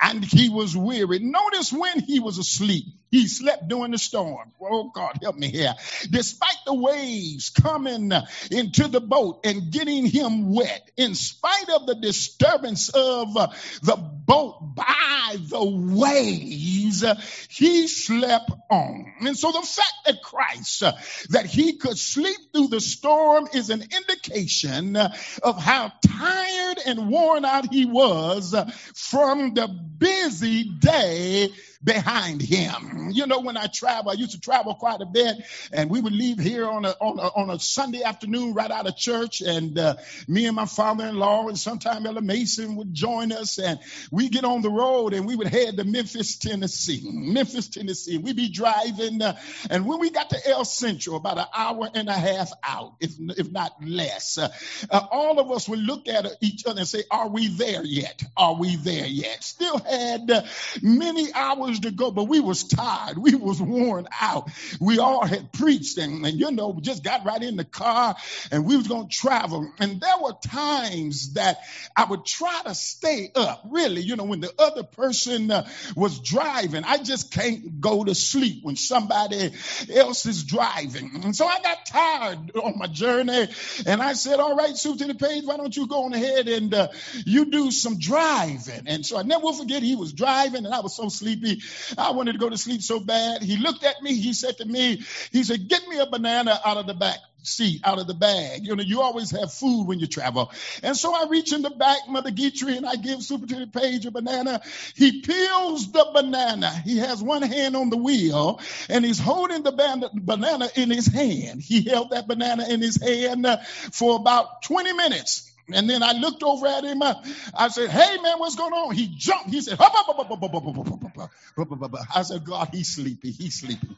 and 0.00 0.24
he 0.24 0.48
was 0.48 0.76
weary. 0.76 1.18
Notice 1.18 1.72
when 1.72 2.00
he 2.00 2.20
was 2.20 2.38
asleep. 2.38 2.84
He 3.12 3.28
slept 3.28 3.68
during 3.68 3.90
the 3.90 3.98
storm. 3.98 4.52
Oh 4.58 4.88
God, 4.88 5.18
help 5.20 5.36
me 5.36 5.48
here. 5.48 5.74
Despite 6.10 6.56
the 6.64 6.72
waves 6.72 7.50
coming 7.50 8.10
into 8.50 8.88
the 8.88 9.02
boat 9.02 9.40
and 9.44 9.70
getting 9.70 10.06
him 10.06 10.54
wet, 10.54 10.90
in 10.96 11.14
spite 11.14 11.68
of 11.68 11.86
the 11.86 11.94
disturbance 11.94 12.88
of 12.88 13.34
the 13.34 13.96
boat 13.96 14.74
by 14.74 15.36
the 15.38 15.62
waves, 15.62 17.04
he 17.50 17.86
slept 17.86 18.50
on. 18.70 19.12
And 19.20 19.36
so 19.36 19.52
the 19.52 19.60
fact 19.60 19.94
that 20.06 20.22
Christ, 20.22 20.80
that 20.80 21.44
he 21.44 21.76
could 21.76 21.98
sleep 21.98 22.38
through 22.54 22.68
the 22.68 22.80
storm 22.80 23.46
is 23.52 23.68
an 23.68 23.82
indication 23.82 24.96
of 24.96 25.62
how 25.62 25.92
tired 26.06 26.78
and 26.86 27.10
worn 27.10 27.44
out 27.44 27.70
he 27.70 27.84
was 27.84 28.54
from 28.94 29.52
the 29.52 29.68
busy 29.68 30.64
day 30.64 31.50
behind 31.84 32.40
him. 32.40 33.10
You 33.12 33.26
know, 33.26 33.40
when 33.40 33.56
I 33.56 33.66
travel, 33.66 34.10
I 34.10 34.14
used 34.14 34.32
to 34.32 34.40
travel 34.40 34.74
quite 34.74 35.00
a 35.00 35.06
bit, 35.06 35.36
and 35.72 35.90
we 35.90 36.00
would 36.00 36.12
leave 36.12 36.38
here 36.38 36.68
on 36.68 36.84
a 36.84 36.90
on 37.00 37.18
a, 37.18 37.22
on 37.22 37.50
a 37.50 37.58
Sunday 37.58 38.02
afternoon 38.02 38.54
right 38.54 38.70
out 38.70 38.86
of 38.86 38.96
church, 38.96 39.40
and 39.40 39.78
uh, 39.78 39.96
me 40.28 40.46
and 40.46 40.56
my 40.56 40.66
father-in-law 40.66 41.48
and 41.48 41.58
sometime 41.58 42.06
Ella 42.06 42.20
Mason 42.20 42.76
would 42.76 42.94
join 42.94 43.32
us, 43.32 43.58
and 43.58 43.78
we 44.10 44.28
get 44.28 44.44
on 44.44 44.62
the 44.62 44.70
road 44.70 45.14
and 45.14 45.26
we 45.26 45.36
would 45.36 45.48
head 45.48 45.76
to 45.76 45.84
Memphis, 45.84 46.36
Tennessee. 46.36 47.00
Memphis, 47.04 47.68
Tennessee. 47.68 48.18
We'd 48.18 48.36
be 48.36 48.48
driving, 48.48 49.20
uh, 49.22 49.38
and 49.70 49.86
when 49.86 49.98
we 49.98 50.10
got 50.10 50.30
to 50.30 50.48
El 50.48 50.64
Centro, 50.64 51.16
about 51.16 51.38
an 51.38 51.46
hour 51.54 51.88
and 51.94 52.08
a 52.08 52.14
half 52.14 52.52
out, 52.62 52.94
if 53.00 53.12
if 53.36 53.50
not 53.50 53.72
less, 53.84 54.38
uh, 54.38 54.48
uh 54.90 55.06
all 55.10 55.38
of 55.40 55.50
us 55.50 55.68
would 55.68 55.80
look 55.80 56.08
at 56.08 56.26
each 56.40 56.64
other 56.66 56.80
and 56.80 56.88
say, 56.88 57.02
"Are 57.10 57.28
we 57.28 57.48
there 57.48 57.84
yet? 57.84 58.22
Are 58.36 58.54
we 58.54 58.76
there 58.76 59.06
yet?" 59.06 59.42
Still 59.42 59.78
had 59.78 60.30
uh, 60.30 60.42
many 60.80 61.32
hours 61.32 61.71
to 61.80 61.90
go, 61.90 62.10
but 62.10 62.24
we 62.24 62.40
was 62.40 62.64
tired. 62.64 63.18
We 63.18 63.34
was 63.34 63.60
worn 63.60 64.08
out. 64.20 64.50
We 64.80 64.98
all 64.98 65.26
had 65.26 65.52
preached 65.52 65.98
and, 65.98 66.24
and 66.24 66.38
you 66.38 66.50
know, 66.50 66.78
just 66.80 67.04
got 67.04 67.24
right 67.24 67.42
in 67.42 67.56
the 67.56 67.64
car 67.64 68.16
and 68.50 68.64
we 68.64 68.76
was 68.76 68.88
going 68.88 69.08
to 69.08 69.14
travel. 69.14 69.70
And 69.78 70.00
there 70.00 70.18
were 70.20 70.34
times 70.44 71.34
that 71.34 71.58
I 71.96 72.04
would 72.04 72.24
try 72.24 72.62
to 72.64 72.74
stay 72.74 73.30
up, 73.34 73.62
really, 73.70 74.02
you 74.02 74.16
know, 74.16 74.24
when 74.24 74.40
the 74.40 74.52
other 74.58 74.82
person 74.82 75.50
uh, 75.50 75.68
was 75.96 76.18
driving. 76.20 76.84
I 76.84 76.98
just 76.98 77.32
can't 77.32 77.80
go 77.80 78.04
to 78.04 78.14
sleep 78.14 78.62
when 78.62 78.76
somebody 78.76 79.52
else 79.94 80.26
is 80.26 80.44
driving. 80.44 81.10
And 81.24 81.34
so 81.36 81.46
I 81.46 81.60
got 81.60 81.86
tired 81.86 82.56
on 82.56 82.78
my 82.78 82.86
journey 82.86 83.48
and 83.86 84.02
I 84.02 84.14
said, 84.14 84.40
all 84.40 84.56
right, 84.56 84.76
Superintendent 84.76 85.20
Page, 85.20 85.44
why 85.44 85.56
don't 85.56 85.76
you 85.76 85.86
go 85.86 86.04
on 86.04 86.12
ahead 86.14 86.48
and 86.48 86.72
uh, 86.74 86.88
you 87.24 87.46
do 87.46 87.70
some 87.70 87.98
driving? 87.98 88.84
And 88.86 89.04
so 89.04 89.18
I 89.18 89.22
never 89.22 89.42
will 89.42 89.52
forget 89.52 89.82
he 89.82 89.96
was 89.96 90.12
driving 90.12 90.64
and 90.64 90.74
I 90.74 90.80
was 90.80 90.94
so 90.94 91.08
sleepy. 91.08 91.61
I 91.98 92.12
wanted 92.12 92.32
to 92.32 92.38
go 92.38 92.48
to 92.48 92.58
sleep 92.58 92.82
so 92.82 93.00
bad. 93.00 93.42
He 93.42 93.56
looked 93.56 93.84
at 93.84 94.02
me. 94.02 94.14
He 94.14 94.32
said 94.32 94.58
to 94.58 94.64
me, 94.64 95.02
he 95.30 95.44
said, 95.44 95.68
get 95.68 95.86
me 95.88 95.98
a 95.98 96.06
banana 96.06 96.58
out 96.64 96.76
of 96.76 96.86
the 96.86 96.94
back 96.94 97.18
seat 97.42 97.80
out 97.84 97.98
of 97.98 98.06
the 98.06 98.14
bag. 98.14 98.64
You 98.64 98.76
know, 98.76 98.82
you 98.82 99.00
always 99.00 99.30
have 99.32 99.52
food 99.52 99.84
when 99.86 99.98
you 99.98 100.06
travel. 100.06 100.50
And 100.82 100.96
so 100.96 101.14
I 101.14 101.28
reach 101.28 101.52
in 101.52 101.62
the 101.62 101.70
back, 101.70 102.08
Mother 102.08 102.30
Guitry, 102.30 102.76
and 102.76 102.86
I 102.86 102.96
give 102.96 103.22
Superintendent 103.22 103.72
Page 103.72 104.06
a 104.06 104.10
banana. 104.10 104.60
He 104.94 105.22
peels 105.22 105.90
the 105.92 106.06
banana. 106.12 106.70
He 106.84 106.98
has 106.98 107.22
one 107.22 107.42
hand 107.42 107.76
on 107.76 107.90
the 107.90 107.96
wheel 107.96 108.60
and 108.88 109.04
he's 109.04 109.18
holding 109.18 109.62
the 109.62 110.10
banana 110.14 110.68
in 110.76 110.90
his 110.90 111.06
hand. 111.06 111.62
He 111.62 111.82
held 111.82 112.10
that 112.10 112.28
banana 112.28 112.66
in 112.68 112.80
his 112.80 113.00
hand 113.00 113.46
uh, 113.46 113.58
for 113.92 114.16
about 114.16 114.62
20 114.62 114.92
minutes. 114.92 115.51
And 115.74 115.88
then 115.88 116.02
I 116.02 116.12
looked 116.12 116.42
over 116.42 116.66
at 116.66 116.84
him. 116.84 117.02
I 117.02 117.68
said, 117.68 117.90
Hey, 117.90 118.18
man, 118.22 118.38
what's 118.38 118.56
going 118.56 118.72
on? 118.72 118.94
He 118.94 119.14
jumped. 119.16 119.50
He 119.50 119.60
said, 119.60 119.78
I 119.80 122.22
said, 122.22 122.44
God, 122.44 122.68
he's 122.72 122.94
sleepy. 122.96 123.30
He's 123.32 123.60
sleepy. 123.60 123.88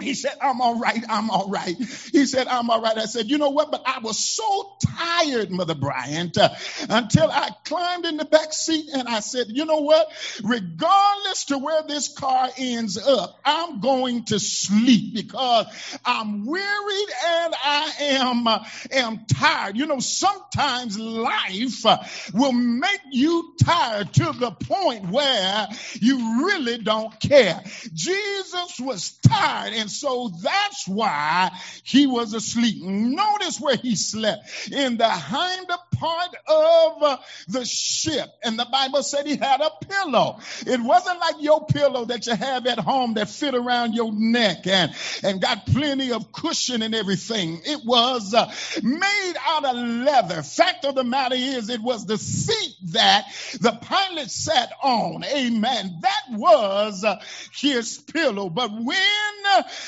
He 0.00 0.14
said, 0.14 0.32
I'm 0.40 0.60
all 0.60 0.78
right. 0.78 1.04
I'm 1.08 1.30
all 1.30 1.48
right. 1.48 1.76
He 1.76 2.26
said, 2.26 2.46
I'm 2.48 2.70
all 2.70 2.80
right. 2.80 2.96
I 2.98 3.06
said, 3.06 3.30
you 3.30 3.38
know 3.38 3.50
what? 3.50 3.70
But 3.70 3.82
I 3.86 4.00
was 4.00 4.18
so 4.18 4.76
tired, 4.96 5.50
Mother 5.50 5.74
Bryant, 5.74 6.36
uh, 6.38 6.50
until 6.88 7.30
I 7.30 7.50
climbed 7.64 8.06
in 8.06 8.16
the 8.16 8.24
back 8.24 8.52
seat 8.52 8.86
and 8.92 9.08
I 9.08 9.20
said, 9.20 9.46
you 9.50 9.64
know 9.64 9.80
what? 9.80 10.08
Regardless 10.42 11.46
to 11.46 11.58
where 11.58 11.82
this 11.82 12.08
car 12.08 12.50
ends 12.56 12.98
up, 12.98 13.38
I'm 13.44 13.80
going 13.80 14.24
to 14.26 14.38
sleep 14.38 15.14
because 15.14 15.66
I'm 16.04 16.46
wearied 16.46 17.08
and 17.28 17.54
I 17.62 17.92
am, 18.00 18.46
uh, 18.46 18.64
am 18.92 19.26
tired. 19.26 19.76
You 19.76 19.86
know, 19.86 20.00
sometimes 20.00 20.98
life 20.98 21.86
uh, 21.86 21.98
will 22.34 22.52
make 22.52 23.00
you 23.10 23.54
tired 23.62 24.12
to 24.14 24.32
the 24.32 24.50
point 24.50 25.10
where 25.10 25.68
you 25.94 26.46
really 26.46 26.78
don't 26.78 27.18
care. 27.20 27.62
Jesus 27.92 28.80
was 28.80 29.18
tired 29.26 29.72
and 29.74 29.89
so 29.90 30.30
that's 30.42 30.86
why 30.88 31.50
he 31.84 32.06
was 32.06 32.34
asleep. 32.34 32.82
Notice 32.82 33.60
where 33.60 33.76
he 33.76 33.96
slept 33.96 34.70
in 34.72 34.96
the 34.96 35.10
hinder 35.10 35.76
part 36.00 36.34
of 36.48 37.20
the 37.48 37.64
ship. 37.64 38.28
And 38.42 38.58
the 38.58 38.66
Bible 38.70 39.02
said 39.02 39.26
he 39.26 39.36
had 39.36 39.60
a 39.60 39.70
pillow. 39.84 40.38
It 40.66 40.80
wasn't 40.80 41.20
like 41.20 41.36
your 41.40 41.66
pillow 41.66 42.06
that 42.06 42.26
you 42.26 42.34
have 42.34 42.66
at 42.66 42.78
home 42.78 43.14
that 43.14 43.28
fit 43.28 43.54
around 43.54 43.94
your 43.94 44.10
neck 44.12 44.66
and, 44.66 44.92
and 45.22 45.40
got 45.40 45.66
plenty 45.66 46.12
of 46.12 46.32
cushion 46.32 46.82
and 46.82 46.94
everything. 46.94 47.60
It 47.64 47.84
was 47.84 48.32
uh, 48.32 48.50
made 48.82 49.34
out 49.46 49.64
of 49.66 49.76
leather. 49.76 50.42
Fact 50.42 50.84
of 50.86 50.94
the 50.94 51.04
matter 51.04 51.36
is, 51.36 51.68
it 51.68 51.82
was 51.82 52.06
the 52.06 52.16
seat 52.16 52.74
that 52.92 53.26
the 53.60 53.72
pilot 53.72 54.30
sat 54.30 54.72
on. 54.82 55.22
Amen. 55.24 55.98
That 56.00 56.22
was 56.38 57.04
uh, 57.04 57.20
his 57.52 57.98
pillow. 57.98 58.48
But 58.48 58.70
when 58.72 58.96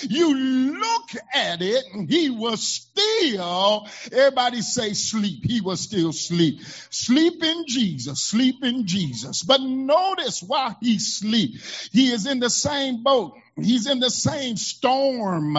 you 0.02 0.34
look 0.78 1.10
at 1.34 1.62
it, 1.62 1.84
he 2.08 2.30
was 2.30 2.62
still, 2.62 3.88
everybody 4.12 4.60
say 4.60 4.92
sleep. 4.92 5.44
He 5.44 5.60
was 5.60 5.80
still 5.80 6.01
sleep. 6.10 6.60
Sleep 6.90 7.44
in 7.44 7.64
Jesus. 7.68 8.20
Sleep 8.20 8.64
in 8.64 8.86
Jesus. 8.86 9.42
But 9.44 9.60
notice 9.60 10.42
why 10.42 10.74
he 10.80 10.98
sleep, 10.98 11.60
he 11.92 12.10
is 12.10 12.26
in 12.26 12.40
the 12.40 12.50
same 12.50 13.04
boat 13.04 13.34
He's 13.60 13.86
in 13.86 14.00
the 14.00 14.10
same 14.10 14.56
storm 14.56 15.58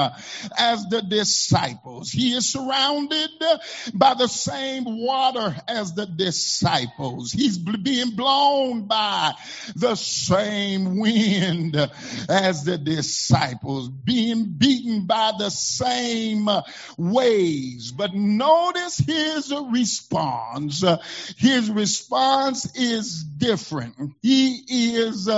as 0.57 0.85
the 0.87 1.01
disciples. 1.01 2.11
He 2.11 2.33
is 2.33 2.49
surrounded 2.49 3.29
by 3.93 4.15
the 4.15 4.27
same 4.27 4.85
water 4.85 5.55
as 5.67 5.93
the 5.93 6.07
disciples. 6.07 7.31
He's 7.31 7.59
being 7.59 8.15
blown 8.15 8.87
by 8.87 9.33
the 9.75 9.95
same 9.95 10.99
wind 10.99 11.75
as 12.29 12.63
the 12.63 12.79
disciples, 12.79 13.89
being 13.89 14.45
beaten 14.57 15.05
by 15.05 15.33
the 15.37 15.51
same 15.51 16.49
waves. 16.97 17.91
But 17.91 18.15
notice 18.15 18.97
his 18.97 19.53
response. 19.71 20.83
His 21.37 21.69
response 21.69 22.75
is 22.75 23.23
different. 23.23 24.15
He 24.23 24.63
is 24.67 25.29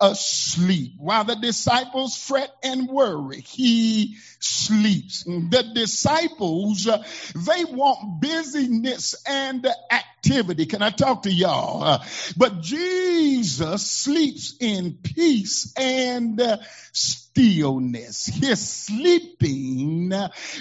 asleep. 0.00 0.92
While 0.98 1.24
the 1.24 1.36
disciples 1.36 1.95
fret 2.04 2.50
and 2.62 2.88
worry, 2.88 3.40
he 3.40 4.16
sleeps. 4.38 5.24
The 5.24 5.64
disciples, 5.74 6.86
uh, 6.86 7.02
they 7.34 7.64
want 7.64 8.20
busyness 8.20 9.14
and 9.26 9.66
activity. 9.90 10.66
Can 10.66 10.82
I 10.82 10.90
talk 10.90 11.22
to 11.22 11.32
y'all? 11.32 11.82
Uh, 11.82 12.04
but 12.36 12.60
Jesus 12.60 13.86
sleeps 13.86 14.56
in 14.60 14.98
peace 15.02 15.72
and 15.76 16.40
uh, 16.40 16.58
stillness. 16.92 18.26
His 18.26 18.60
sleeping 18.68 20.12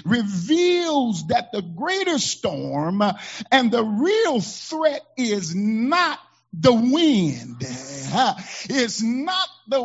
reveals 0.06 1.28
that 1.28 1.52
the 1.52 1.62
greater 1.62 2.20
storm 2.20 3.04
and 3.52 3.72
the 3.72 3.84
real 3.84 4.42
threat 4.42 5.02
is 5.18 5.54
not 5.54 6.20
the 6.54 6.74
wind. 6.74 7.58
It's 8.70 9.02
not 9.02 9.48
the 9.68 9.84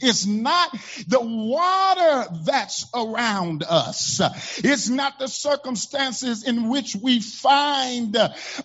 It's 0.00 0.26
not 0.26 0.70
the 1.08 1.20
water 1.20 2.26
that's 2.44 2.86
around 2.94 3.64
us. 3.68 4.20
It's 4.58 4.88
not 4.88 5.18
the 5.18 5.28
circumstances 5.28 6.44
in 6.44 6.68
which 6.68 6.96
we 6.96 7.20
find 7.20 8.16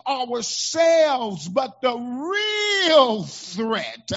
ourselves, 0.07 1.47
but 1.47 1.81
the 1.81 1.95
real 1.95 3.23
threat. 3.23 4.11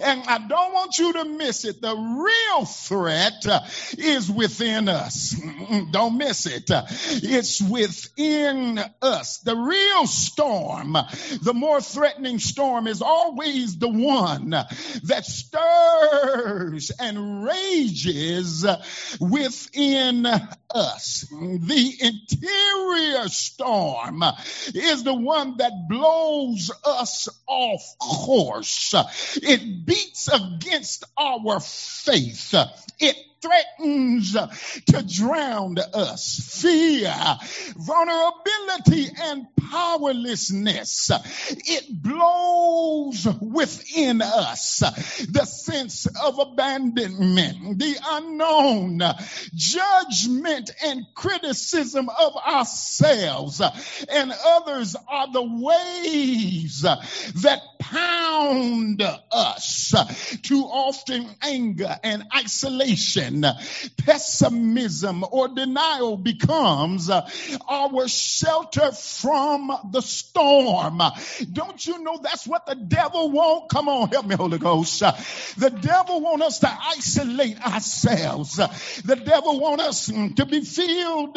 And 0.00 0.22
I 0.26 0.38
don't 0.46 0.72
want 0.72 0.98
you 0.98 1.12
to 1.14 1.24
miss 1.24 1.64
it. 1.64 1.80
The 1.80 1.94
real 1.94 2.64
threat 2.64 3.44
is 3.98 4.30
within 4.30 4.88
us. 4.88 5.34
Don't 5.90 6.18
miss 6.18 6.46
it. 6.46 6.70
It's 6.70 7.60
within 7.62 8.80
us. 9.02 9.38
The 9.38 9.56
real 9.56 10.06
storm, 10.06 10.96
the 11.42 11.54
more 11.54 11.80
threatening 11.80 12.38
storm 12.38 12.86
is 12.86 13.02
always 13.02 13.78
the 13.78 13.88
one 13.88 14.50
that 14.50 15.24
stirs 15.24 16.35
and 16.98 17.44
rages 17.44 18.66
within 19.20 20.26
us. 20.74 21.24
The 21.30 21.94
interior 22.00 23.28
storm 23.28 24.22
is 24.74 25.04
the 25.04 25.14
one 25.14 25.56
that 25.58 25.72
blows 25.88 26.70
us 26.84 27.28
off 27.46 27.82
course. 28.00 28.94
It 29.36 29.86
beats 29.86 30.28
against 30.28 31.04
our 31.18 31.60
faith. 31.60 32.54
It 32.98 33.16
threatens 33.42 34.32
to 34.32 35.02
drown 35.06 35.76
us. 35.78 36.60
Fear, 36.60 37.14
vulnerability, 37.76 38.35
and 39.22 39.46
powerlessness. 39.70 41.10
It 41.50 42.02
blows 42.02 43.26
within 43.40 44.22
us 44.22 44.78
the 45.30 45.44
sense 45.44 46.06
of 46.06 46.38
abandonment, 46.38 47.78
the 47.78 47.96
unknown, 48.04 49.02
judgment, 49.54 50.70
and 50.84 51.06
criticism 51.14 52.08
of 52.08 52.36
ourselves 52.36 53.60
and 54.08 54.32
others 54.46 54.96
are 55.08 55.32
the 55.32 55.42
waves 55.42 56.82
that 56.82 57.60
pound 57.78 59.02
us 59.30 59.94
too 60.42 60.62
often 60.62 61.28
anger 61.42 61.96
and 62.02 62.24
isolation 62.34 63.44
pessimism 63.98 65.24
or 65.30 65.48
denial 65.48 66.16
becomes 66.16 67.10
our 67.10 68.08
shelter 68.36 68.92
from 68.92 69.72
the 69.92 70.00
storm. 70.00 71.00
Don't 71.52 71.86
you 71.86 72.02
know 72.02 72.18
that's 72.22 72.46
what 72.46 72.66
the 72.66 72.74
devil 72.74 73.30
wants 73.30 73.66
come 73.70 73.88
on 73.88 74.08
help 74.08 74.26
me 74.26 74.34
holy 74.34 74.58
ghost. 74.58 75.00
The 75.00 75.70
devil 75.70 76.20
want 76.20 76.42
us 76.42 76.60
to 76.60 76.78
isolate 76.96 77.60
ourselves. 77.60 78.56
The 79.02 79.16
devil 79.16 79.60
want 79.60 79.80
us 79.80 80.06
to 80.06 80.46
be 80.46 80.60
filled 80.60 81.36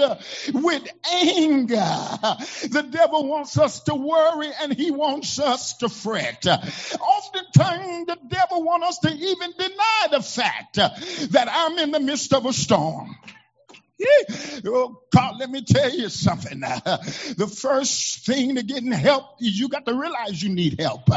with 0.53 0.88
anger. 1.12 1.75
The 2.69 2.88
devil 2.89 3.27
wants 3.27 3.57
us 3.57 3.81
to 3.83 3.95
worry 3.95 4.49
and 4.62 4.73
he 4.73 4.91
wants 4.91 5.39
us 5.39 5.77
to 5.77 5.89
fret. 5.89 6.45
Oftentimes, 6.45 8.07
the 8.07 8.17
devil 8.27 8.63
wants 8.63 8.88
us 8.88 8.99
to 8.99 9.12
even 9.12 9.53
deny 9.57 10.07
the 10.12 10.21
fact 10.21 10.75
that 10.75 11.47
I'm 11.51 11.77
in 11.79 11.91
the 11.91 11.99
midst 11.99 12.33
of 12.33 12.45
a 12.45 12.53
storm. 12.53 13.15
Oh, 14.65 15.01
God, 15.12 15.35
let 15.39 15.49
me 15.49 15.63
tell 15.63 15.89
you 15.89 16.09
something. 16.09 16.62
The 17.39 17.47
first 17.47 18.25
thing 18.25 18.55
to 18.55 18.63
getting 18.63 18.91
help 18.91 19.25
is 19.39 19.57
you 19.57 19.69
got 19.69 19.85
to 19.85 19.93
realize 19.93 20.41
you 20.41 20.49
need 20.49 20.79
help. 20.79 21.09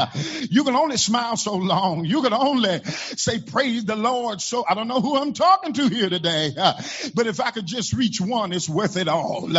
You 0.49 0.63
can 0.63 0.75
only 0.75 0.97
smile 0.97 1.35
so 1.35 1.55
long. 1.55 2.05
You 2.05 2.21
can 2.21 2.33
only 2.33 2.81
say, 2.83 3.39
Praise 3.39 3.83
the 3.85 3.95
Lord. 3.95 4.41
So 4.41 4.63
I 4.67 4.73
don't 4.75 4.87
know 4.87 5.01
who 5.01 5.17
I'm 5.17 5.33
talking 5.33 5.73
to 5.73 5.87
here 5.89 6.09
today, 6.09 6.51
but 7.15 7.27
if 7.27 7.39
I 7.41 7.51
could 7.51 7.65
just 7.65 7.93
reach 7.93 8.21
one, 8.21 8.53
it's 8.53 8.69
worth 8.69 8.95
it 8.97 9.07
all. 9.07 9.49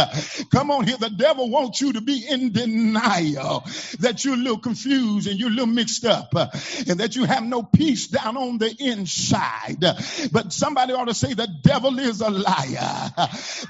Come 0.51 0.71
on 0.71 0.87
here. 0.87 0.97
The 0.97 1.11
devil 1.11 1.51
wants 1.51 1.81
you 1.81 1.95
to 1.95 2.01
be 2.01 2.27
in 2.29 2.53
denial 2.53 3.65
that 4.01 4.25
you're 4.25 4.35
a 4.35 4.39
little 4.39 4.59
confused 4.59 5.29
and 5.29 5.39
you're 5.39 5.51
a 5.51 5.53
little 5.53 5.67
mixed 5.67 6.05
up 6.07 6.35
and 6.35 7.01
that 7.01 7.17
you 7.17 7.25
have 7.25 7.45
no 7.45 7.63
peace 7.63 8.07
down 8.09 8.37
on 8.37 8.59
the 8.59 8.75
inside. 8.79 9.85
But 10.33 10.53
somebody 10.53 10.93
ought 10.95 11.07
to 11.07 11.15
say, 11.15 11.35
The 11.35 11.49
devil 11.63 11.99
is 11.99 12.21
a 12.21 12.31
liar. 12.31 13.13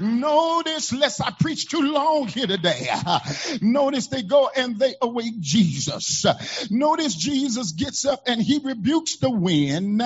Notice, 0.00 0.92
lest 0.92 1.20
I 1.22 1.30
preach 1.38 1.68
too 1.68 1.80
long 1.80 2.28
here 2.28 2.46
today. 2.46 2.88
Notice 3.60 4.08
they 4.08 4.22
go 4.22 4.50
and 4.54 4.78
they 4.78 4.94
awake 5.00 5.38
Jesus. 5.40 6.24
Notice 6.70 7.14
Jesus 7.14 7.72
gets 7.72 8.04
up 8.04 8.22
and 8.26 8.40
he 8.40 8.60
rebukes 8.62 9.16
the 9.16 9.30
wind 9.30 10.02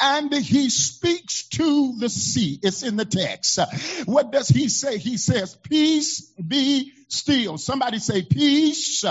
and 0.00 0.34
he 0.34 0.70
speaks 0.70 1.48
to 1.50 1.96
the 1.98 2.08
sea. 2.08 2.58
It's 2.62 2.82
in 2.82 2.96
the 2.96 3.04
text. 3.04 3.58
What 4.04 4.32
does 4.32 4.48
he 4.48 4.68
say? 4.68 4.98
He 4.98 5.16
says, 5.16 5.56
Peace 5.56 6.20
be 6.32 6.92
still. 7.08 7.58
Somebody 7.58 7.98
say, 7.98 8.22
Peace, 8.22 9.04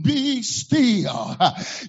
be 0.00 0.42
still. 0.42 1.36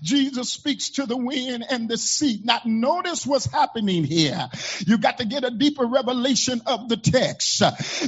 Jesus 0.02 0.50
speaks 0.50 0.92
to 0.92 1.06
the 1.06 1.18
wind 1.18 1.66
and 1.70 1.90
the 1.90 1.98
sea. 1.98 2.42
Now, 2.44 2.62
notice 2.66 3.26
what's 3.26 3.46
happening 3.46 4.04
here. 4.04 4.50
You 4.86 4.98
got 4.98 5.18
to 5.18 5.26
get 5.26 5.44
a 5.44 5.52
deeper 5.52 5.86
revelation 5.86 6.62
of 6.66 6.90
the 6.90 6.98
text 6.98 7.64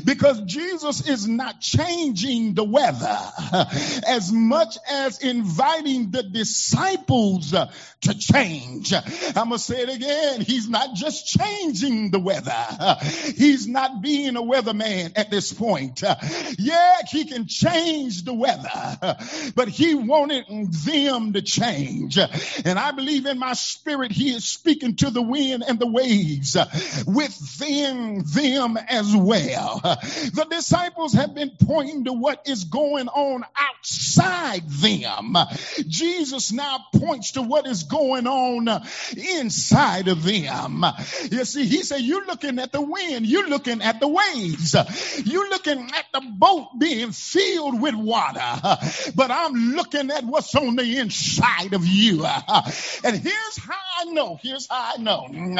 because 0.06 0.41
Jesus 0.41 1.08
is 1.08 1.27
not 1.27 1.60
changing 1.62 2.54
the 2.54 2.63
weather 2.63 3.19
as 4.08 4.32
much 4.32 4.77
as 4.89 5.23
inviting 5.23 6.12
the 6.12 6.23
disciples 6.23 7.51
to 7.51 8.17
change. 8.17 8.93
I'm 8.93 9.34
going 9.34 9.51
to 9.51 9.60
say 9.60 9.82
it 9.82 9.89
again. 9.89 10.41
He's 10.41 10.69
not 10.69 10.95
just 10.95 11.27
changing 11.27 12.12
the 12.12 12.19
weather. 12.19 12.97
He's 13.36 13.67
not 13.67 14.01
being 14.01 14.36
a 14.36 14.41
weatherman 14.41 15.13
at 15.15 15.30
this 15.32 15.54
point. 15.54 16.04
Yeah, 16.58 16.97
he 17.10 17.31
can 17.32 17.48
change 17.48 18.24
the 18.24 18.34
weather, 18.34 19.17
but 19.56 19.67
he 19.70 19.96
wanted 19.96 20.46
them 20.72 21.34
to 21.34 21.41
change. 21.41 22.17
And 22.17 22.78
I 22.78 22.91
believe 22.91 23.26
in 23.26 23.39
my 23.39 23.54
spirit, 23.54 24.12
he 24.12 24.32
is 24.32 24.46
speaking 24.46 24.98
to 24.98 25.10
the 25.10 25.22
wind 25.22 25.63
and 25.67 25.80
the 25.80 25.88
waves 25.88 26.56
uh, 26.56 26.65
within 27.08 28.24
them 28.26 28.78
as 28.78 29.15
well. 29.15 29.82
The 30.32 30.46
disciples 30.50 31.13
have 31.13 31.36
been 31.36 31.52
pointing 31.62 32.06
to 32.06 32.13
what 32.13 32.48
is 32.48 32.65
going 32.65 33.08
on 33.08 33.44
outside 33.56 34.67
them. 34.70 35.36
Jesus 35.88 36.52
now 36.52 36.80
points 36.96 37.34
to 37.34 37.41
what 37.41 37.67
is 37.67 37.84
going 37.84 38.28
on 38.28 38.67
inside 39.15 40.08
of 40.08 40.24
them. 40.24 40.86
You 41.30 41.46
see, 41.46 41.65
he 41.65 41.84
said, 41.84 42.02
You're 42.02 42.26
looking 42.26 42.60
at 42.60 42.72
the 42.72 42.82
wind, 42.82 43.26
you're 43.26 43.48
looking 43.48 43.82
at 43.82 44.00
the 44.00 44.08
waves, 44.08 44.76
you're 45.26 45.50
looking 45.50 45.80
at 45.80 46.06
the 46.13 46.22
boat 46.22 46.70
being 46.80 47.12
filled 47.21 47.81
with 47.81 47.95
water, 47.95 48.39
but 49.15 49.31
I'm 49.31 49.53
looking 49.53 50.12
at 50.12 50.25
what's 50.25 50.53
on 50.55 50.75
the 50.75 50.97
inside 50.97 51.73
of 51.73 51.86
you. 51.86 52.25
And 53.03 53.17
here's 53.17 53.57
how 53.57 53.79
I 54.01 54.05
know, 54.05 54.38
here's 54.41 54.67
how 54.67 54.93
I 54.95 55.01
know. 55.01 55.27
Mm. 55.29 55.57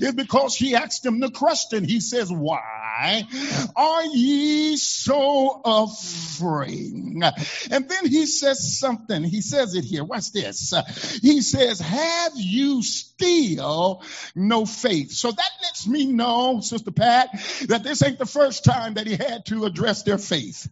It's 0.00 0.12
because 0.12 0.56
he 0.56 0.74
asked 0.74 1.04
him 1.04 1.20
the 1.20 1.30
question. 1.30 1.84
He 1.84 2.00
says, 2.00 2.30
Why 2.30 3.26
are 3.74 4.04
ye 4.04 4.76
so 4.76 5.60
afraid? 5.64 6.92
And 6.94 7.88
then 7.88 8.06
he 8.06 8.26
says 8.26 8.78
something. 8.78 9.24
He 9.24 9.40
says 9.40 9.74
it 9.74 9.84
here. 9.84 10.04
Watch 10.04 10.32
this. 10.32 10.72
He 11.20 11.40
says, 11.40 11.80
Have 11.80 12.32
you 12.36 12.82
still 12.82 14.02
no 14.34 14.66
faith? 14.66 15.12
So 15.12 15.30
that 15.30 15.50
lets 15.62 15.86
me 15.86 16.06
know, 16.06 16.60
Sister 16.60 16.90
Pat, 16.90 17.30
that 17.68 17.82
this 17.82 18.02
ain't 18.02 18.18
the 18.18 18.26
first 18.26 18.64
time 18.64 18.94
that 18.94 19.06
he 19.06 19.16
had 19.16 19.46
to 19.46 19.64
address 19.64 20.02
their 20.02 20.18
faith. 20.18 20.68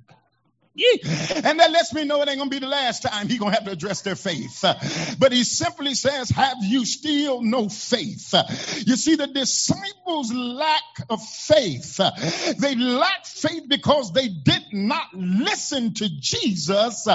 And 0.75 1.61
that 1.61 1.71
lets 1.71 1.93
me 1.93 2.05
know 2.05 2.23
it 2.23 2.29
ain't 2.29 2.39
gonna 2.39 2.51
be 2.51 2.59
the 2.59 2.67
last 2.67 3.03
time 3.03 3.29
he 3.29 3.39
gonna 3.39 3.53
have 3.53 3.65
to 3.65 3.73
address 3.73 4.03
their 4.03 4.17
faith. 4.17 4.65
But 5.19 5.33
he 5.33 5.45
simply 5.45 5.95
says, 5.95 6.31
have 6.31 6.57
you 6.63 6.87
still 6.87 7.43
no 7.43 7.69
faith? 7.69 8.35
You 8.87 8.97
see, 8.97 9.17
the 9.17 9.27
disciples 9.27 10.33
lack 10.33 10.83
of 11.11 11.23
faith. 11.23 12.01
They 12.59 12.75
lack 12.75 13.27
faith 13.27 13.69
because 13.69 14.13
they 14.13 14.29
did 14.29 14.65
not 14.73 15.13
listen 15.13 15.95
to 15.95 16.09
Jesus 16.09 17.07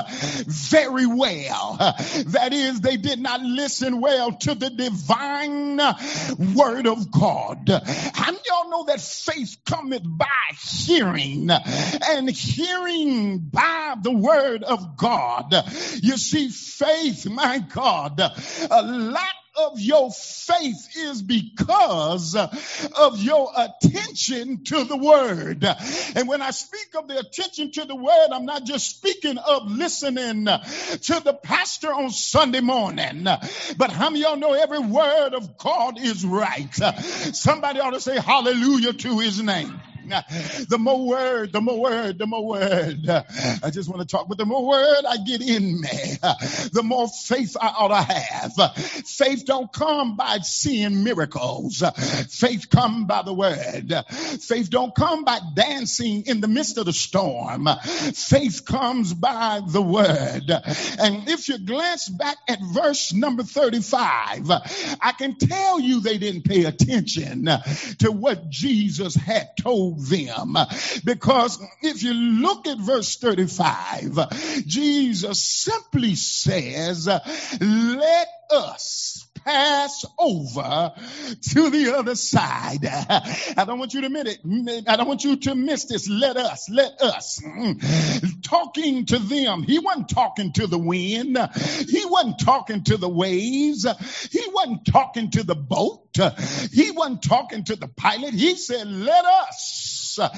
very 0.45 1.07
well. 1.07 1.77
That 1.77 2.49
is, 2.53 2.81
they 2.81 2.97
did 2.97 3.19
not 3.19 3.41
listen 3.41 4.01
well 4.01 4.33
to 4.33 4.53
the 4.55 4.69
divine 4.69 5.77
word 6.55 6.85
of 6.85 7.11
God. 7.11 7.69
How 8.13 8.27
And 8.27 8.45
y'all 8.45 8.69
know 8.69 8.83
that 8.85 9.01
faith 9.01 9.57
cometh 9.65 10.03
by 10.05 10.27
hearing 10.61 11.49
and 11.49 12.29
hearing 12.29 13.46
by 13.51 13.95
the 14.01 14.13
word 14.13 14.63
of 14.63 14.97
God. 14.97 15.53
You 16.01 16.17
see, 16.17 16.49
faith, 16.49 17.25
my 17.29 17.59
God, 17.59 18.19
a 18.19 18.81
lack 18.83 19.33
of 19.57 19.79
your 19.79 20.11
faith 20.11 20.87
is 20.95 21.21
because 21.21 22.35
of 22.35 23.21
your 23.21 23.51
attention 23.55 24.63
to 24.65 24.83
the 24.83 24.97
word. 24.97 25.65
And 26.15 26.27
when 26.27 26.41
I 26.41 26.51
speak 26.51 26.89
of 26.95 27.07
the 27.07 27.17
attention 27.19 27.71
to 27.71 27.85
the 27.85 27.95
word, 27.95 28.27
I'm 28.31 28.45
not 28.45 28.65
just 28.65 28.97
speaking 28.97 29.37
of 29.37 29.71
listening 29.71 30.45
to 30.45 31.21
the 31.23 31.33
pastor 31.41 31.91
on 31.91 32.11
Sunday 32.11 32.61
morning, 32.61 33.23
but 33.77 33.91
how 33.91 34.09
many 34.09 34.21
y'all 34.21 34.37
know 34.37 34.53
every 34.53 34.79
word 34.79 35.33
of 35.33 35.57
God 35.57 35.99
is 35.99 36.23
right? 36.23 36.73
Somebody 37.33 37.79
ought 37.79 37.91
to 37.91 38.01
say 38.01 38.19
hallelujah 38.19 38.93
to 38.93 39.19
his 39.19 39.41
name. 39.41 39.79
The 40.69 40.77
more 40.77 41.07
word, 41.07 41.53
the 41.53 41.61
more 41.61 41.79
word, 41.79 42.17
the 42.17 42.27
more 42.27 42.45
word. 42.45 43.09
I 43.09 43.69
just 43.71 43.89
want 43.89 44.01
to 44.01 44.07
talk, 44.07 44.27
but 44.27 44.37
the 44.37 44.45
more 44.45 44.67
word 44.67 45.05
I 45.07 45.17
get 45.17 45.41
in 45.41 45.81
me, 45.81 45.89
the 46.73 46.81
more 46.83 47.07
faith 47.07 47.55
I 47.59 47.67
ought 47.67 47.87
to 47.89 48.01
have. 48.01 48.53
Faith 49.05 49.45
don't 49.45 49.71
come 49.71 50.17
by 50.17 50.39
seeing 50.39 51.03
miracles. 51.03 51.83
Faith 52.29 52.69
come 52.69 53.05
by 53.05 53.21
the 53.23 53.33
word. 53.33 53.93
Faith 54.41 54.69
don't 54.69 54.93
come 54.95 55.23
by 55.23 55.39
dancing 55.55 56.23
in 56.25 56.41
the 56.41 56.47
midst 56.47 56.77
of 56.77 56.85
the 56.85 56.93
storm. 56.93 57.67
Faith 58.13 58.65
comes 58.65 59.13
by 59.13 59.61
the 59.65 59.81
word. 59.81 60.49
And 60.99 61.29
if 61.29 61.47
you 61.47 61.59
glance 61.59 62.09
back 62.09 62.37
at 62.47 62.59
verse 62.61 63.13
number 63.13 63.43
35, 63.43 64.49
I 64.49 65.13
can 65.17 65.37
tell 65.37 65.79
you 65.79 66.01
they 66.01 66.17
didn't 66.17 66.43
pay 66.43 66.65
attention 66.65 67.45
to 67.99 68.11
what 68.11 68.49
Jesus 68.49 69.15
had 69.15 69.49
told 69.59 69.96
them. 69.97 70.55
Because 71.03 71.59
if 71.81 72.03
you 72.03 72.13
look 72.13 72.67
at 72.67 72.77
verse 72.79 73.17
35, 73.17 74.65
Jesus 74.65 75.43
simply 75.43 76.15
says, 76.15 77.07
let 77.07 78.27
us 78.51 79.16
pass 79.47 80.03
over 80.19 80.93
to 81.41 81.69
the 81.69 81.95
other 81.97 82.15
side. 82.15 82.85
I 82.85 83.63
don't 83.65 83.79
want 83.79 83.93
you 83.93 84.01
to 84.01 84.09
miss 84.09 84.25
it. 84.25 84.89
I 84.89 84.97
don't 84.97 85.07
want 85.07 85.23
you 85.23 85.37
to 85.37 85.55
miss 85.55 85.85
this. 85.85 86.09
Let 86.09 86.35
us, 86.35 86.69
let 86.69 87.01
us. 87.01 87.41
Talking 88.43 89.05
to 89.05 89.19
them. 89.19 89.63
He 89.63 89.79
wasn't 89.79 90.09
talking 90.09 90.51
to 90.53 90.67
the 90.67 90.77
wind. 90.77 91.37
He 91.89 92.05
wasn't 92.05 92.39
talking 92.39 92.83
to 92.85 92.97
the 92.97 93.07
waves. 93.07 93.85
He 94.31 94.43
wasn't 94.51 94.85
talking 94.85 95.31
to 95.31 95.43
the 95.43 95.55
boat. 95.55 96.17
He 96.73 96.91
wasn't 96.91 97.23
talking 97.23 97.63
to 97.65 97.77
the 97.77 97.87
pilot. 97.87 98.33
He 98.33 98.55
said, 98.55 98.87
let 98.87 99.23
us 99.23 99.96
Uh, 100.19 100.29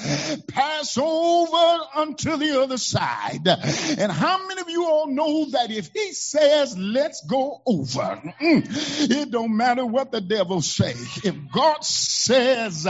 pass 0.48 0.98
over 0.98 1.84
unto 1.94 2.36
the 2.36 2.60
other 2.62 2.78
side. 2.78 3.46
And 3.46 4.12
how 4.12 4.46
many 4.46 4.60
of 4.60 4.68
you 4.68 4.86
all 4.86 5.06
know 5.08 5.50
that 5.50 5.70
if 5.70 5.90
he 5.92 6.12
says, 6.12 6.76
let's 6.76 7.24
go 7.26 7.62
over, 7.66 8.20
it 8.40 9.30
don't 9.30 9.56
matter 9.56 9.86
what 9.86 10.12
the 10.12 10.20
devil 10.20 10.60
say. 10.60 10.90
If 11.24 11.34
God 11.52 11.84
says, 11.84 12.86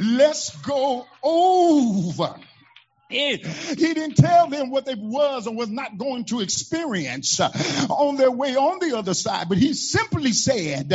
let's 0.00 0.56
go 0.62 1.06
over, 1.22 2.36
he, 3.08 3.36
didn't 3.76 4.16
tell 4.16 4.48
them 4.48 4.70
what 4.70 4.84
they 4.84 4.94
was 4.94 5.46
or 5.46 5.54
was 5.54 5.68
not 5.68 5.96
going 5.96 6.24
to 6.26 6.40
experience 6.40 7.38
uh, 7.38 7.50
on 7.88 8.16
their 8.16 8.30
way 8.30 8.56
on 8.56 8.78
the 8.80 8.96
other 8.96 9.14
side, 9.14 9.48
but 9.48 9.58
he 9.58 9.74
simply 9.74 10.32
said, 10.32 10.90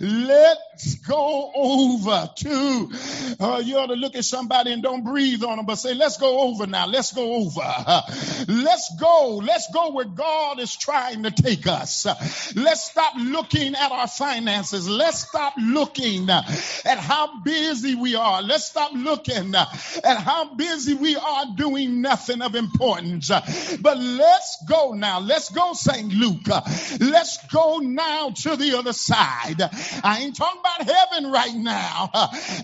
let's 0.00 0.94
go 0.96 1.52
over 1.54 2.30
to, 2.36 2.90
uh, 3.40 3.62
you 3.64 3.76
ought 3.78 3.86
to 3.86 3.94
look 3.94 4.16
at 4.16 4.24
somebody 4.24 4.72
and 4.72 4.82
don't 4.82 5.04
breathe 5.04 5.42
on 5.44 5.56
them, 5.56 5.66
but 5.66 5.76
say, 5.76 5.94
let's 5.94 6.16
go 6.16 6.40
over 6.40 6.66
now. 6.66 6.86
Let's 6.86 7.12
go 7.12 7.34
over. 7.34 8.02
Let's 8.48 8.94
go. 8.98 9.40
Let's 9.42 9.68
go 9.72 9.92
where 9.92 10.04
God 10.04 10.58
is 10.58 10.74
trying 10.76 11.22
to 11.24 11.30
take 11.30 11.66
us. 11.66 12.06
Let's 12.56 12.90
stop 12.90 13.14
looking 13.16 13.74
at 13.74 13.92
our 13.92 14.08
finances. 14.08 14.88
Let's 14.88 15.28
stop 15.28 15.54
looking 15.58 16.28
uh, 16.28 16.42
at 16.84 16.98
how 16.98 17.40
busy 17.42 17.94
we 17.94 18.14
are. 18.14 18.42
Let's 18.42 18.64
stop 18.64 18.92
looking 18.94 19.54
uh, 19.54 19.66
at 20.04 20.18
how 20.18 20.54
busy 20.54 20.94
we 20.94 21.16
are 21.16 21.51
doing 21.56 22.00
nothing 22.02 22.42
of 22.42 22.54
importance. 22.54 23.28
But 23.80 23.98
let's 23.98 24.64
go 24.68 24.92
now. 24.92 25.20
Let's 25.20 25.50
go, 25.50 25.72
St. 25.72 26.12
Luke. 26.12 26.46
Let's 27.00 27.38
go 27.48 27.78
now 27.78 28.30
to 28.30 28.56
the 28.56 28.78
other 28.78 28.92
side. 28.92 29.60
I 30.04 30.20
ain't 30.20 30.36
talking 30.36 30.60
about 30.60 30.90
heaven 30.90 31.30
right 31.30 31.54
now. 31.54 32.10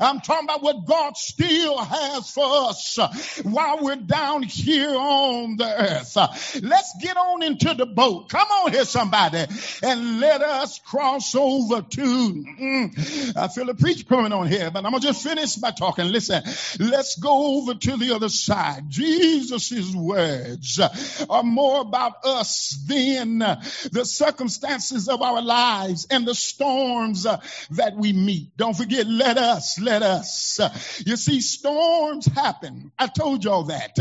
I'm 0.00 0.20
talking 0.20 0.44
about 0.44 0.62
what 0.62 0.86
God 0.86 1.16
still 1.16 1.78
has 1.78 2.30
for 2.30 2.68
us 2.68 2.98
while 3.42 3.82
we're 3.82 3.96
down 3.96 4.42
here 4.42 4.94
on 4.94 5.56
the 5.56 5.64
earth. 5.64 6.62
Let's 6.62 6.94
get 7.00 7.16
on 7.16 7.42
into 7.42 7.74
the 7.74 7.86
boat. 7.86 8.28
Come 8.28 8.48
on 8.48 8.72
here, 8.72 8.84
somebody, 8.84 9.46
and 9.82 10.20
let 10.20 10.42
us 10.42 10.78
cross 10.80 11.34
over 11.34 11.82
to. 11.82 12.44
Mm, 12.58 13.36
I 13.36 13.48
feel 13.48 13.68
a 13.68 13.74
preach 13.74 14.06
coming 14.08 14.32
on 14.32 14.48
here, 14.48 14.70
but 14.70 14.84
I'm 14.84 14.92
gonna 14.92 15.00
just 15.00 15.22
finish 15.22 15.56
by 15.56 15.70
talking. 15.70 16.06
Listen, 16.08 16.42
let's 16.78 17.18
go 17.18 17.58
over 17.58 17.74
to 17.74 17.96
the 17.96 18.14
other 18.14 18.28
side. 18.28 18.77
Jesus' 18.86 19.94
words 19.94 20.80
are 21.28 21.42
more 21.42 21.80
about 21.80 22.24
us 22.24 22.78
than 22.86 23.38
the 23.38 24.04
circumstances 24.04 25.08
of 25.08 25.22
our 25.22 25.42
lives 25.42 26.06
and 26.10 26.26
the 26.26 26.34
storms 26.34 27.24
that 27.24 27.96
we 27.96 28.12
meet. 28.12 28.56
Don't 28.56 28.76
forget, 28.76 29.06
let 29.06 29.38
us, 29.38 29.80
let 29.80 30.02
us. 30.02 30.60
You 31.04 31.16
see, 31.16 31.40
storms 31.40 32.26
happen. 32.26 32.92
I 32.98 33.06
told 33.06 33.44
y'all 33.44 33.64
that. 33.64 33.98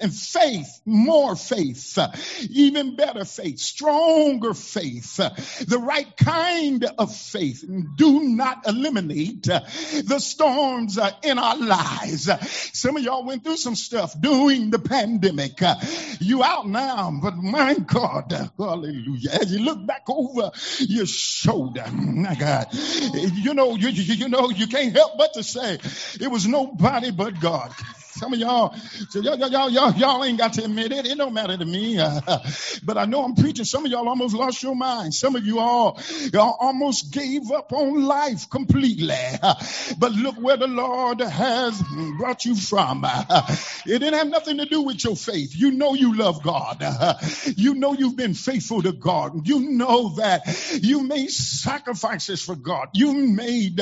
And 0.00 0.14
faith, 0.14 0.80
more 0.84 1.36
faith, 1.36 1.98
even 2.50 2.96
better 2.96 3.24
faith, 3.24 3.58
stronger 3.58 4.54
faith, 4.54 5.16
the 5.16 5.78
right 5.78 6.16
kind 6.16 6.84
of 6.98 7.14
faith. 7.14 7.64
Do 7.96 8.20
not 8.20 8.66
eliminate 8.66 9.44
the 9.44 10.18
storms 10.18 10.98
in 11.22 11.38
our 11.38 11.56
lives. 11.56 12.30
Some 12.78 12.96
of 12.96 13.02
y'all 13.02 13.24
went 13.24 13.44
through 13.44 13.56
some 13.56 13.74
stuff 13.74 14.09
stuff 14.10 14.20
during 14.20 14.70
the 14.70 14.78
pandemic. 14.78 15.60
You 16.20 16.42
out 16.42 16.68
now, 16.68 17.18
but 17.22 17.36
my 17.36 17.74
God, 17.74 18.32
hallelujah. 18.58 19.30
As 19.32 19.52
you 19.52 19.64
look 19.64 19.86
back 19.86 20.02
over 20.08 20.50
your 20.80 21.06
shoulder, 21.06 21.84
my 21.92 22.34
God, 22.34 22.68
you 22.72 23.54
know, 23.54 23.74
you, 23.76 23.88
you 23.88 24.28
know, 24.28 24.50
you 24.50 24.66
can't 24.66 24.94
help 24.94 25.18
but 25.18 25.34
to 25.34 25.42
say 25.42 25.78
it 26.20 26.30
was 26.30 26.46
nobody 26.46 27.10
but 27.10 27.40
God. 27.40 27.72
Some 28.20 28.34
of 28.34 28.38
y'all, 28.38 28.74
so 29.08 29.20
y'all, 29.20 29.38
y'all, 29.38 29.70
y'all, 29.70 29.92
y'all 29.94 30.22
ain't 30.22 30.36
got 30.36 30.52
to 30.52 30.64
admit 30.64 30.92
it. 30.92 31.06
It 31.06 31.16
don't 31.16 31.32
matter 31.32 31.56
to 31.56 31.64
me. 31.64 31.96
but 32.82 32.98
I 32.98 33.06
know 33.06 33.24
I'm 33.24 33.34
preaching. 33.34 33.64
Some 33.64 33.86
of 33.86 33.90
y'all 33.90 34.06
almost 34.06 34.34
lost 34.34 34.62
your 34.62 34.76
mind. 34.76 35.14
Some 35.14 35.36
of 35.36 35.46
you 35.46 35.58
all, 35.58 35.98
y'all 36.30 36.54
almost 36.60 37.14
gave 37.14 37.50
up 37.50 37.72
on 37.72 38.04
life 38.04 38.50
completely. 38.50 39.16
but 39.98 40.12
look 40.12 40.36
where 40.36 40.58
the 40.58 40.66
Lord 40.66 41.20
has 41.20 41.82
brought 42.18 42.44
you 42.44 42.54
from. 42.54 43.06
It 43.86 43.98
didn't 43.98 44.12
have 44.12 44.28
nothing 44.28 44.58
to 44.58 44.66
do 44.66 44.82
with 44.82 45.02
your 45.02 45.16
faith. 45.16 45.56
You 45.56 45.70
know 45.70 45.94
you 45.94 46.14
love 46.14 46.42
God. 46.42 46.84
You 47.56 47.74
know 47.74 47.94
you've 47.94 48.14
been 48.14 48.34
faithful 48.34 48.82
to 48.82 48.92
God. 48.92 49.48
You 49.48 49.70
know 49.70 50.16
that 50.16 50.42
you 50.82 51.02
made 51.02 51.30
sacrifices 51.30 52.42
for 52.42 52.54
God. 52.54 52.90
You 52.92 53.14
made 53.14 53.80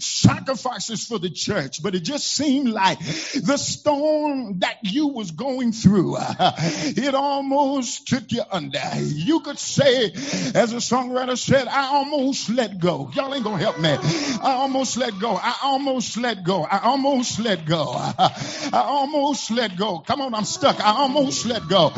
sacrifices 0.00 1.04
for 1.04 1.18
the 1.18 1.30
church, 1.30 1.82
but 1.82 1.96
it 1.96 2.04
just 2.04 2.28
seemed 2.28 2.68
like 2.68 3.00
the 3.00 3.56
storm 3.80 4.58
that 4.58 4.78
you 4.82 5.08
was 5.08 5.30
going 5.30 5.72
through, 5.72 6.16
it 6.38 7.14
almost 7.14 8.06
took 8.08 8.30
you 8.30 8.42
under. 8.50 8.80
You 8.96 9.40
could 9.40 9.58
say, 9.58 10.06
as 10.06 10.72
a 10.72 10.82
songwriter 10.84 11.38
said, 11.38 11.66
I 11.66 11.86
almost 11.86 12.50
let 12.50 12.78
go. 12.78 13.10
Y'all 13.14 13.34
ain't 13.34 13.42
gonna 13.42 13.58
help 13.58 13.78
me. 13.80 13.88
I 13.88 14.52
almost 14.52 14.98
let 14.98 15.18
go. 15.18 15.32
I 15.32 15.56
almost 15.62 16.18
let 16.18 16.44
go. 16.44 16.62
I 16.64 16.80
almost 16.82 17.38
let 17.38 17.64
go. 17.64 17.92
I 18.18 18.70
almost 18.72 19.50
let 19.50 19.76
go. 19.76 20.00
Come 20.00 20.20
on, 20.20 20.34
I'm 20.34 20.44
stuck. 20.44 20.78
I 20.80 20.92
almost 20.92 21.46
let 21.46 21.66
go. 21.68 21.92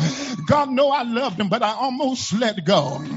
God 0.46 0.70
know 0.70 0.90
I 0.90 1.02
loved 1.02 1.40
him, 1.40 1.48
but 1.48 1.62
I 1.62 1.72
almost 1.72 2.32
let 2.32 2.64
go. 2.64 3.02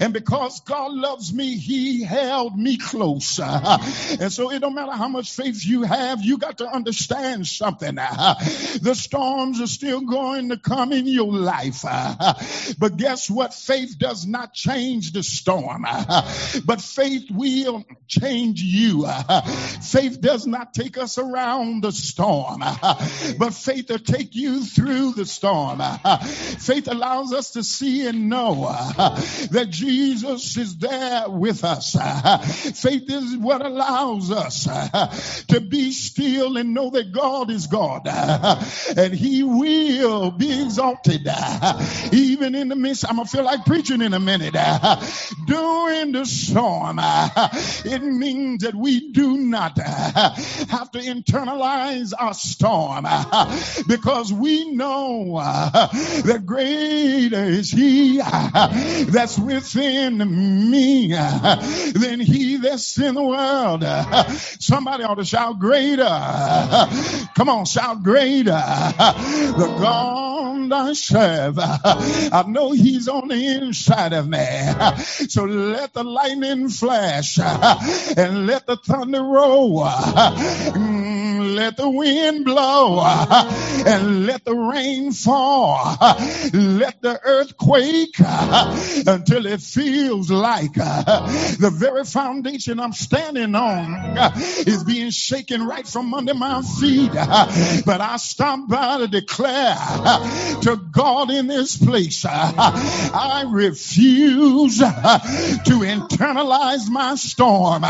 And 0.00 0.12
because 0.12 0.60
God 0.60 0.92
loves 0.92 1.32
me, 1.32 1.56
he 1.56 2.02
held 2.02 2.56
me 2.58 2.76
close. 2.76 3.38
And 3.38 4.32
so 4.32 4.50
it 4.50 4.58
don't 4.60 4.74
matter 4.74 4.92
how 4.92 5.08
much 5.08 5.32
faith 5.32 5.64
you 5.64 5.82
have, 5.82 6.22
you 6.22 6.38
got 6.38 6.58
to 6.58 6.66
understand 6.66 7.46
something. 7.46 7.93
The 8.80 8.94
storms 8.94 9.60
are 9.60 9.66
still 9.66 10.00
going 10.02 10.50
to 10.50 10.56
come 10.56 10.92
in 10.92 11.06
your 11.06 11.32
life. 11.32 11.84
But 12.78 12.96
guess 12.96 13.30
what? 13.30 13.54
Faith 13.54 13.98
does 13.98 14.26
not 14.26 14.52
change 14.52 15.12
the 15.12 15.22
storm, 15.22 15.82
but 16.64 16.80
faith 16.80 17.30
will 17.30 17.84
change 18.08 18.62
you. 18.62 19.06
Faith 19.82 20.20
does 20.20 20.46
not 20.46 20.74
take 20.74 20.98
us 20.98 21.18
around 21.18 21.82
the 21.82 21.92
storm, 21.92 22.60
but 23.38 23.54
faith 23.54 23.90
will 23.90 23.98
take 23.98 24.34
you 24.34 24.64
through 24.64 25.12
the 25.12 25.26
storm. 25.26 25.80
Faith 26.58 26.88
allows 26.88 27.32
us 27.32 27.52
to 27.52 27.62
see 27.62 28.06
and 28.06 28.28
know 28.28 28.54
that 29.50 29.68
Jesus 29.70 30.56
is 30.56 30.76
there 30.76 31.28
with 31.28 31.64
us. 31.64 31.92
Faith 32.80 33.10
is 33.10 33.36
what 33.36 33.64
allows 33.64 34.30
us 34.30 34.64
to 35.46 35.60
be 35.60 35.92
still 35.92 36.56
and 36.56 36.74
know 36.74 36.90
that 36.90 37.12
God 37.12 37.50
is 37.50 37.66
God 37.66 37.83
and 38.96 39.14
he 39.14 39.42
will 39.42 40.30
be 40.30 40.62
exalted 40.62 41.26
even 42.12 42.54
in 42.54 42.68
the 42.68 42.76
midst. 42.76 43.04
I'm 43.08 43.16
going 43.16 43.26
to 43.26 43.30
feel 43.30 43.44
like 43.44 43.64
preaching 43.64 44.02
in 44.02 44.14
a 44.14 44.20
minute. 44.20 44.54
During 45.46 46.12
the 46.12 46.24
storm, 46.24 46.98
it 47.00 48.02
means 48.02 48.62
that 48.62 48.74
we 48.74 49.12
do 49.12 49.36
not 49.38 49.78
have 49.78 50.90
to 50.92 50.98
internalize 50.98 52.12
our 52.18 52.34
storm 52.34 53.04
because 53.86 54.32
we 54.32 54.74
know 54.74 55.34
that 55.34 56.42
greater 56.46 57.44
is 57.44 57.70
he 57.70 58.18
that's 58.18 59.38
within 59.38 60.70
me 60.70 61.08
than 61.12 62.20
he 62.20 62.56
that's 62.56 62.98
in 62.98 63.14
the 63.14 63.22
world. 63.22 63.84
Somebody 64.60 65.04
ought 65.04 65.16
to 65.16 65.24
shout 65.24 65.58
greater. 65.58 66.04
Come 67.34 67.48
on, 67.48 67.66
shout 67.74 68.02
greater. 68.02 68.52
The 69.54 69.66
God 69.80 70.72
I 70.72 70.92
serve. 70.94 71.58
I 71.58 72.44
know 72.48 72.72
he's 72.72 73.08
on 73.08 73.28
the 73.28 73.34
inside 73.34 74.12
of 74.12 74.28
me. 74.28 74.44
So 75.28 75.44
let 75.44 75.92
the 75.92 76.02
lightning 76.02 76.68
flash 76.68 77.38
and 77.38 78.46
let 78.46 78.66
the 78.66 78.76
thunder 78.76 79.22
roll. 79.22 79.84
Let 81.54 81.76
the 81.76 81.88
wind 81.88 82.44
blow 82.44 83.00
and 83.86 84.26
let 84.26 84.44
the 84.44 84.54
rain 84.54 85.12
fall. 85.12 85.96
Let 86.52 87.00
the 87.00 87.20
earth 87.24 87.56
quake 87.56 88.18
until 89.06 89.46
it 89.46 89.60
feels 89.60 90.30
like 90.30 90.74
the 90.74 91.70
very 91.72 92.04
foundation 92.04 92.80
I'm 92.80 92.92
standing 92.92 93.54
on 93.54 94.16
is 94.66 94.84
being 94.84 95.10
shaken 95.10 95.66
right 95.66 95.86
from 95.86 96.12
under 96.12 96.34
my 96.34 96.62
feet. 96.62 97.12
But 97.12 98.00
I 98.00 98.16
stop 98.16 98.68
by 98.68 98.98
to 98.98 99.08
declare 99.08 99.76
to 100.62 100.76
God 100.90 101.30
in 101.30 101.46
this 101.46 101.76
place, 101.76 102.24
I 102.26 103.44
refuse 103.48 104.78
to 104.78 105.74
internalize 105.84 106.88
my 106.90 107.14
storm 107.14 107.82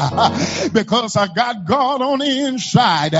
because 0.72 1.16
I 1.16 1.29
got 1.35 1.64
God 1.64 2.03
on 2.03 2.18
the 2.20 2.46
inside. 2.46 3.14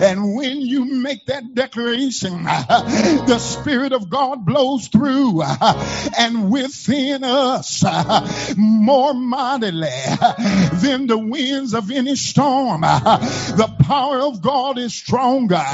And 0.00 0.34
when 0.36 0.60
you 0.60 0.84
make 0.84 1.26
that 1.26 1.54
declaration, 1.54 2.44
the 2.44 3.38
Spirit 3.38 3.92
of 3.92 4.08
God 4.08 4.46
blows 4.46 4.88
through 4.88 5.42
and 6.18 6.50
within 6.50 7.24
us 7.24 7.84
more 8.56 9.14
mightily 9.14 9.88
than 10.74 11.06
the 11.06 11.18
winds 11.18 11.74
of 11.74 11.90
any 11.90 12.16
storm. 12.16 12.82
The 12.82 13.74
power 13.80 14.20
of 14.20 14.40
God 14.42 14.78
is 14.78 14.94
stronger 14.94 15.64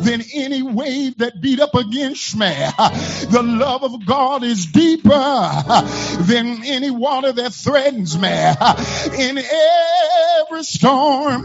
than 0.00 0.22
any 0.32 0.62
wave 0.62 1.18
that 1.18 1.40
beat 1.40 1.60
up 1.60 1.74
against 1.74 2.36
me. 2.36 2.48
The 2.48 3.42
love 3.44 3.82
of 3.84 4.06
God 4.06 4.42
is 4.44 4.66
deeper 4.66 5.10
than 5.10 6.64
any 6.64 6.90
water 6.90 7.32
that 7.32 7.52
threatens 7.52 8.16
me. 8.18 8.28
In 8.28 9.38
every 9.38 10.64
storm, 10.64 11.44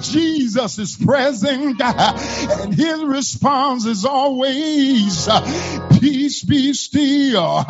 Jesus 0.00 0.78
is 0.78 0.87
present 0.96 1.80
and 1.80 2.74
his 2.74 3.02
response 3.02 3.86
is 3.86 4.04
always 4.04 5.28
peace 5.98 6.42
be 6.44 6.72
still. 6.72 7.64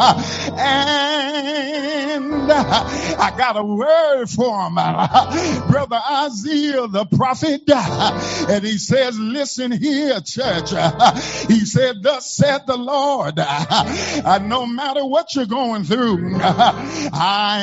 And 0.58 2.50
I 2.50 3.34
got 3.36 3.56
a 3.56 3.62
word 3.62 4.26
for 4.26 4.66
him. 4.66 4.74
Brother 4.74 6.00
Isaiah 6.10 6.86
the 6.88 7.06
prophet, 7.06 7.68
and 7.68 8.64
he 8.64 8.78
says, 8.78 9.18
listen 9.18 9.72
here, 9.72 10.20
church. 10.20 10.70
He 11.48 11.64
said, 11.64 12.02
thus 12.02 12.30
said 12.30 12.66
the 12.66 12.76
Lord, 12.76 13.36
no 13.36 14.66
matter 14.66 15.04
what 15.04 15.34
you're 15.34 15.46
going 15.46 15.84
through, 15.84 16.36
I 16.40 17.60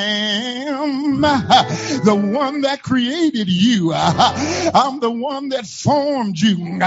am 0.68 1.20
the 1.20 2.14
one 2.14 2.62
that 2.62 2.82
created 2.82 3.48
you. 3.48 3.92
I'm 3.92 5.00
the 5.00 5.10
one 5.10 5.45
that 5.50 5.66
formed 5.66 6.38
you. 6.38 6.56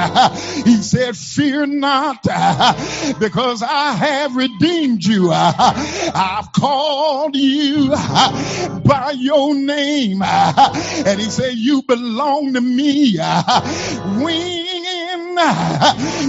He 0.65 0.75
said, 0.81 1.17
fear 1.17 1.65
not 1.65 2.23
because 3.19 3.63
I 3.63 3.93
have 3.93 4.35
redeemed 4.35 5.03
you. 5.03 5.31
I've 5.33 6.51
called 6.53 7.35
you 7.35 7.89
by 7.89 9.13
your 9.17 9.55
name. 9.55 10.21
And 10.21 11.19
he 11.19 11.29
said, 11.29 11.53
you 11.55 11.81
belong 11.83 12.53
to 12.53 12.61
me. 12.61 13.17
When 13.17 14.69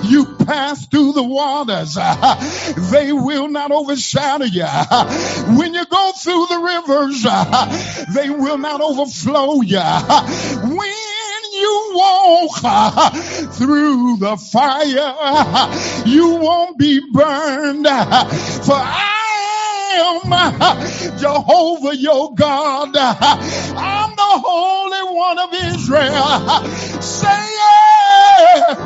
you 0.04 0.36
pass 0.46 0.86
through 0.86 1.12
the 1.12 1.22
waters, 1.22 1.94
they 2.90 3.12
will 3.12 3.48
not 3.48 3.70
overshadow 3.72 4.44
you. 4.44 4.66
When 5.58 5.74
you 5.74 5.84
go 5.86 6.12
through 6.12 6.46
the 6.46 6.58
rivers, 6.58 7.22
they 8.14 8.30
will 8.30 8.58
not 8.58 8.80
overflow 8.80 9.60
you. 9.62 9.80
When 9.80 11.09
you 11.60 11.92
walk 11.94 12.60
uh, 12.64 13.10
through 13.52 14.16
the 14.18 14.36
fire, 14.36 16.06
you 16.06 16.36
won't 16.36 16.78
be 16.78 17.00
burned. 17.12 17.86
Uh, 17.86 18.24
for 18.26 18.74
I 18.76 20.22
am 20.24 20.32
uh, 20.32 21.18
Jehovah 21.18 21.96
your 21.96 22.34
God. 22.34 22.96
I'm 22.96 24.16
the 24.16 24.34
Holy 24.46 25.16
One 25.16 25.38
of 25.38 25.54
Israel. 25.54 27.02
Say 27.02 27.28
it. 27.28 28.78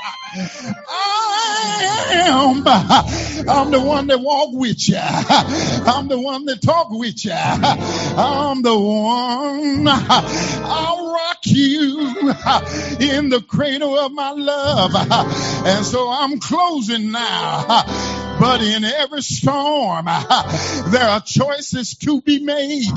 Oh, 0.00 0.17
Oh, 0.36 1.34
I 1.70 2.24
am. 2.26 3.48
I'm 3.48 3.70
the 3.70 3.80
one 3.80 4.08
that 4.08 4.20
walk 4.20 4.50
with 4.52 4.88
you. 4.88 4.98
I'm 4.98 6.08
the 6.08 6.20
one 6.20 6.44
that 6.46 6.60
talk 6.62 6.88
with 6.90 7.24
you. 7.24 7.32
I'm 7.32 8.62
the 8.62 8.78
one. 8.78 9.88
I'll 9.88 11.07
rock 11.28 11.38
you 11.44 12.00
in 13.00 13.28
the 13.28 13.44
cradle 13.46 13.98
of 13.98 14.12
my 14.12 14.32
love. 14.32 14.92
And 15.58 15.84
so 15.84 16.08
I'm 16.08 16.38
closing 16.40 17.10
now. 17.10 17.84
But 18.38 18.62
in 18.62 18.84
every 18.84 19.22
storm, 19.22 20.04
there 20.04 21.08
are 21.08 21.20
choices 21.20 21.96
to 21.96 22.20
be 22.22 22.38
made 22.38 22.94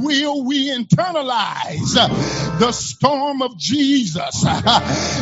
will 0.00 0.44
we 0.44 0.70
internalize 0.70 1.94
the 2.60 2.70
storm 2.70 3.42
of 3.42 3.58
Jesus, 3.58 4.44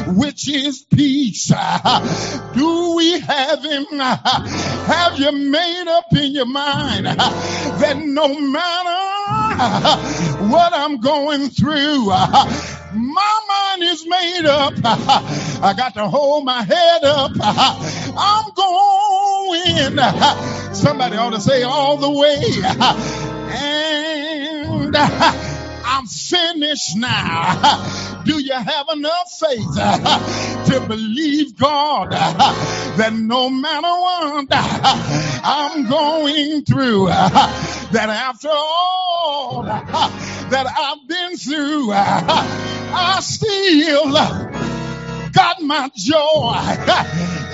which 0.07 0.49
is 0.51 0.83
peace? 0.83 1.47
Do 1.47 2.97
we 2.97 3.21
have 3.21 3.64
him? 3.64 3.87
Have 3.99 5.19
you 5.19 5.33
made 5.33 5.88
up 5.88 6.12
in 6.12 6.33
your 6.33 6.45
mind 6.45 7.07
that 7.07 7.97
no 7.97 8.38
matter 8.38 9.15
what 9.57 10.75
I'm 10.75 10.99
going 10.99 11.49
through, 11.49 12.07
my 12.07 13.40
mind 13.49 13.83
is 13.83 14.07
made 14.07 14.45
up. 14.45 14.75
I 14.85 15.73
got 15.75 15.95
to 15.95 16.07
hold 16.09 16.45
my 16.45 16.62
head 16.62 17.05
up. 17.05 17.33
I'm 17.40 18.53
going. 18.53 19.97
Somebody 20.75 21.16
ought 21.16 21.31
to 21.31 21.40
say 21.40 21.62
all 21.62 21.97
the 21.97 22.11
way. 22.11 22.42
And 23.49 24.95
I'm 25.96 26.06
finished 26.06 26.94
now. 26.94 28.22
Do 28.26 28.38
you 28.38 28.52
have 28.52 28.87
enough 28.92 29.32
faith 29.40 29.74
to 30.66 30.85
believe 30.87 31.56
God 31.56 32.11
that 32.98 33.14
no 33.14 33.48
matter 33.48 33.88
what 33.88 34.46
I'm 34.52 35.88
going 35.88 36.64
through, 36.66 37.06
that 37.06 38.11
after 38.11 38.50
all 38.50 39.62
that 39.62 40.66
I've 40.66 41.09
been 41.09 41.38
through, 41.38 41.90
I 41.92 43.18
still 43.22 44.12
got 45.32 45.62
my 45.62 45.90
joy. 45.96 46.56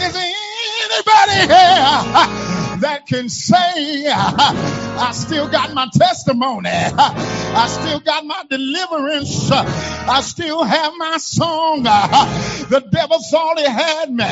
Is 0.00 0.16
anybody 0.16 1.52
here 1.54 2.51
that 2.82 3.06
can 3.06 3.28
say 3.28 4.06
I 4.06 5.10
still 5.14 5.48
got 5.48 5.72
my 5.74 5.88
testimony? 5.92 6.68
I 6.68 7.66
still 7.68 8.00
got 8.00 8.24
my 8.24 8.44
deliverance. 8.48 9.50
I 9.50 10.20
still 10.20 10.62
have 10.62 10.92
my 10.96 11.16
song. 11.18 11.84
The 11.84 12.84
devil 12.90 13.18
thought 13.30 13.58
he 13.58 13.64
had 13.64 14.10
me, 14.10 14.24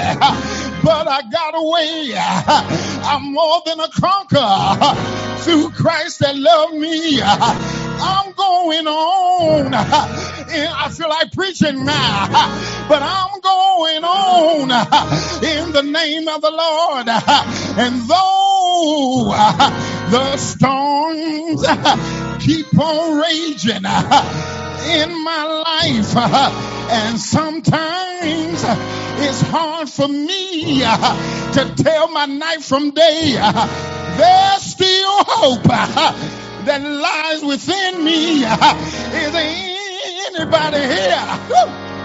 but 0.83 1.09
I 1.09 1.23
got 1.31 1.55
away. 1.55 2.13
I'm 3.05 3.33
more 3.33 3.63
than 3.67 3.81
a 3.81 3.89
conqueror 3.89 4.95
through 5.41 5.71
Christ 5.71 6.21
that 6.21 6.37
loved 6.37 6.75
me. 6.75 7.21
I'm 8.03 8.33
going 8.33 8.87
on. 8.87 9.75
I 9.75 10.89
feel 10.91 11.09
like 11.09 11.33
preaching 11.33 11.85
now, 11.85 12.27
but 12.89 13.03
I'm 13.03 13.41
going 13.41 14.05
on 14.05 14.71
in 15.45 15.73
the 15.73 15.83
name 15.83 16.29
of 16.29 16.41
the 16.41 16.51
Lord. 16.51 17.09
And 17.09 18.09
though 18.09 19.35
the 20.11 20.37
storms 20.39 21.67
keep 22.43 22.79
on 22.79 23.19
raging 23.21 23.85
in 24.87 25.25
my 25.25 25.45
life, 25.45 26.17
and 26.91 27.19
sometimes 27.19 28.65
it's 29.23 29.41
hard 29.43 29.89
for 29.89 30.09
me 30.09 30.81
to 31.55 31.75
tell 31.77 32.09
my 32.09 32.27
night 32.27 32.63
from 32.63 32.91
day. 32.91 33.33
There's 34.17 34.63
still 34.63 35.25
hope 35.25 35.63
that 35.65 36.83
lies 36.83 37.43
within 37.45 38.05
me. 38.05 38.43
Is 38.43 39.33
there 39.33 39.77
anybody 40.27 40.79
here? 40.79 42.01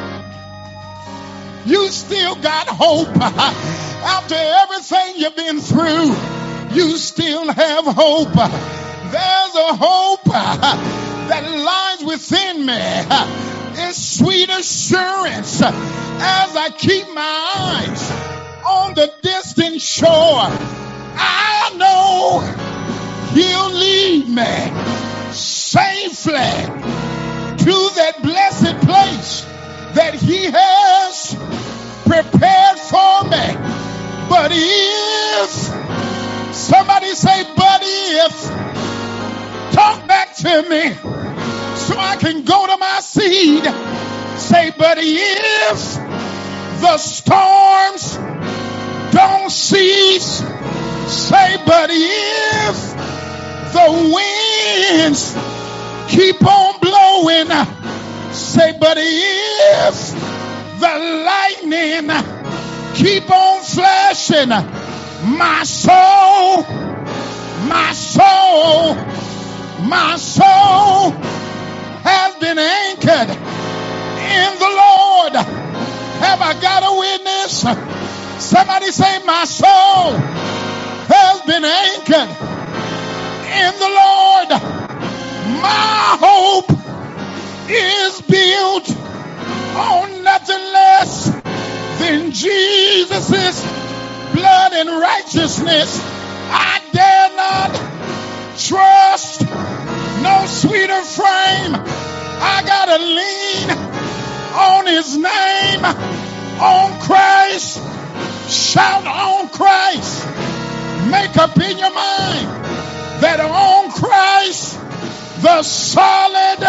You 1.65 1.88
still 1.89 2.36
got 2.36 2.67
hope. 2.67 3.15
After 3.17 4.36
everything 4.36 5.15
you've 5.17 5.36
been 5.36 5.60
through, 5.60 6.15
you 6.75 6.97
still 6.97 7.51
have 7.51 7.86
hope. 7.86 8.34
There's 8.34 9.56
a 9.56 9.75
hope 9.75 11.04
that 11.29 11.43
lies 11.43 12.03
within 12.03 12.65
me. 12.65 13.51
is 13.77 14.17
sweet 14.17 14.49
assurance 14.49 15.61
as 15.61 16.55
I 16.55 16.69
keep 16.77 17.07
my 17.13 17.51
eyes 17.57 18.11
on 18.65 18.93
the 18.93 19.13
distant 19.21 19.81
shore. 19.81 20.47
I 21.17 21.71
know 21.77 22.41
He'll 23.33 23.73
lead 23.73 24.29
me 24.29 25.33
safely 25.33 26.33
to 27.65 27.89
that 27.95 28.19
blessed 28.21 28.79
place 28.88 29.41
that 29.93 30.13
He 30.13 30.45
has 30.45 31.35
prepared 32.05 32.79
for 32.79 33.23
me. 33.25 33.45
But 34.29 34.51
if 34.53 35.49
somebody 36.55 37.13
say, 37.13 37.43
but 37.55 37.81
if, 37.83 38.94
talk 39.71 40.08
back 40.08 40.36
to 40.36 40.62
me 40.69 40.93
so 41.75 41.97
I 41.97 42.17
can 42.19 42.43
go 42.43 42.67
to 42.67 42.78
my 42.78 42.99
seed. 43.01 43.63
Say, 44.39 44.71
but 44.78 44.97
if 44.99 45.95
the 46.82 46.97
storms 46.97 48.15
don't 49.13 49.49
cease, 49.49 50.43
say, 51.08 51.58
but 51.65 51.89
if 51.91 52.95
the 53.73 53.91
winds 54.13 55.36
keep 56.08 56.41
on 56.45 56.80
blowing. 56.80 57.49
Say, 58.32 58.78
but 58.80 58.97
if 58.97 59.95
the 60.80 60.93
lightning 61.25 62.10
keep 62.95 63.30
on 63.30 63.62
flashing, 63.63 64.49
my 64.49 65.63
soul, 65.63 66.63
my 67.67 67.91
soul, 67.93 68.95
my 69.83 70.15
soul 70.17 71.11
has 72.03 72.35
been 72.35 72.57
anchored 72.57 73.29
in 73.29 74.59
the 74.59 74.71
Lord. 74.71 75.33
Have 75.33 76.41
I 76.41 76.53
got 76.61 76.83
a 76.83 76.93
witness? 76.99 77.61
Somebody 78.43 78.91
say, 78.91 79.23
my 79.25 79.45
soul 79.45 80.13
has 81.07 81.41
been 81.41 81.65
anchored 81.65 82.29
in 83.55 83.73
the 83.79 83.89
Lord. 83.89 84.49
My 85.61 86.17
hope 86.19 86.71
is 87.69 88.21
built 88.21 88.89
on 89.75 90.23
nothing 90.23 90.63
less 90.73 91.25
than 91.99 92.31
Jesus' 92.31 93.61
blood 94.33 94.73
and 94.73 94.89
righteousness. 94.89 95.99
I 96.49 96.81
dare 96.91 97.35
not 97.35 97.95
trust 98.57 99.35
no 100.25 100.45
sweeter 100.47 101.03
frame. 101.03 101.75
I 101.77 102.63
gotta 102.65 102.97
lean 102.97 103.69
on 104.69 104.88
his 104.88 105.15
name, 105.15 105.85
on 106.59 106.99
Christ. 106.99 107.77
Shout 108.49 109.05
on 109.05 109.49
Christ. 109.49 110.25
Make 111.11 111.38
up 111.38 111.55
in 111.57 111.77
your 111.77 111.93
mind 111.93 112.47
that 113.21 113.39
on 113.39 113.91
Christ, 113.91 114.79
the 115.41 115.61
solid 115.61 116.61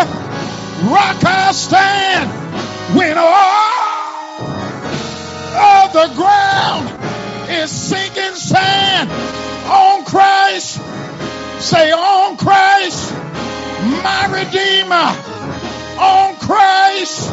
rock 0.93 1.25
I 1.25 1.53
stand, 1.53 2.29
when 2.97 3.17
all 3.17 3.87
of 5.57 5.93
the 5.95 6.09
ground 6.15 6.85
is 7.51 7.71
sinking 7.71 8.35
sand, 8.35 9.11
on 9.67 10.05
Christ, 10.05 10.81
say 11.61 11.91
on 11.93 12.37
Christ, 12.37 13.15
my 14.03 14.27
Redeemer, 14.33 15.09
on 16.01 16.37
Christ, 16.37 17.31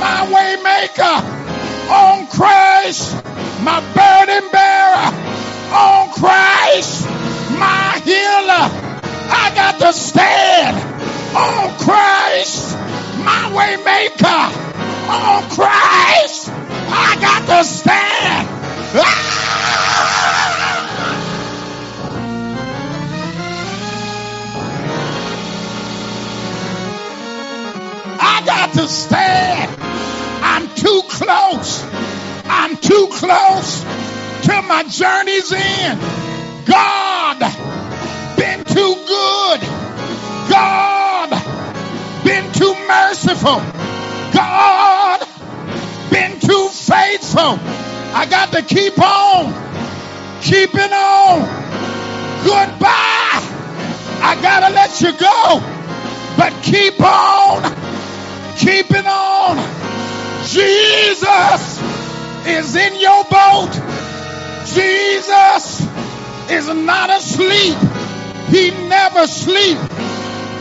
my 0.00 0.26
Waymaker, 0.32 1.18
on 1.90 2.26
Christ, 2.28 3.14
my 3.62 3.80
burden 3.94 4.50
bearer, 4.50 5.10
on 5.72 6.12
Christ 6.12 7.04
my 7.58 8.00
healer. 8.04 8.66
I 9.30 9.52
got 9.54 9.78
to 9.80 9.92
stand 9.92 10.76
on 11.34 11.76
Christ, 11.78 12.76
my 13.24 13.42
Waymaker. 13.54 14.60
On 15.06 15.42
Christ, 15.50 16.48
I 16.48 17.16
got 17.20 17.46
to 17.46 17.64
stand. 17.64 18.48
Ah! 18.96 20.53
To 28.74 28.88
stand. 28.88 29.70
I'm 30.42 30.68
too 30.74 31.02
close. 31.08 31.84
I'm 32.44 32.76
too 32.76 33.08
close 33.12 33.82
to 34.46 34.62
my 34.62 34.84
journey's 34.88 35.52
end. 35.52 36.00
God 36.66 37.38
been 38.36 38.64
too 38.64 38.94
good. 39.06 39.60
God 40.50 41.30
been 42.24 42.52
too 42.52 42.74
merciful. 42.88 43.62
God 44.32 45.20
been 46.10 46.40
too 46.40 46.68
faithful. 46.68 47.58
I 48.16 48.26
got 48.28 48.52
to 48.52 48.62
keep 48.62 48.98
on 48.98 49.52
keeping 50.42 50.92
on. 50.92 51.40
Goodbye. 52.44 53.40
I 54.20 54.38
gotta 54.42 54.74
let 54.74 55.00
you 55.00 55.12
go. 55.12 55.60
But 56.36 56.52
keep 56.62 57.00
on 57.00 57.93
keeping 58.56 59.06
on. 59.06 59.56
Jesus 60.46 61.80
is 62.46 62.76
in 62.76 63.00
your 63.00 63.24
boat. 63.24 63.72
Jesus 64.66 65.80
is 66.50 66.68
not 66.68 67.10
asleep. 67.10 67.76
He 68.48 68.70
never 68.88 69.26
sleep. 69.26 69.78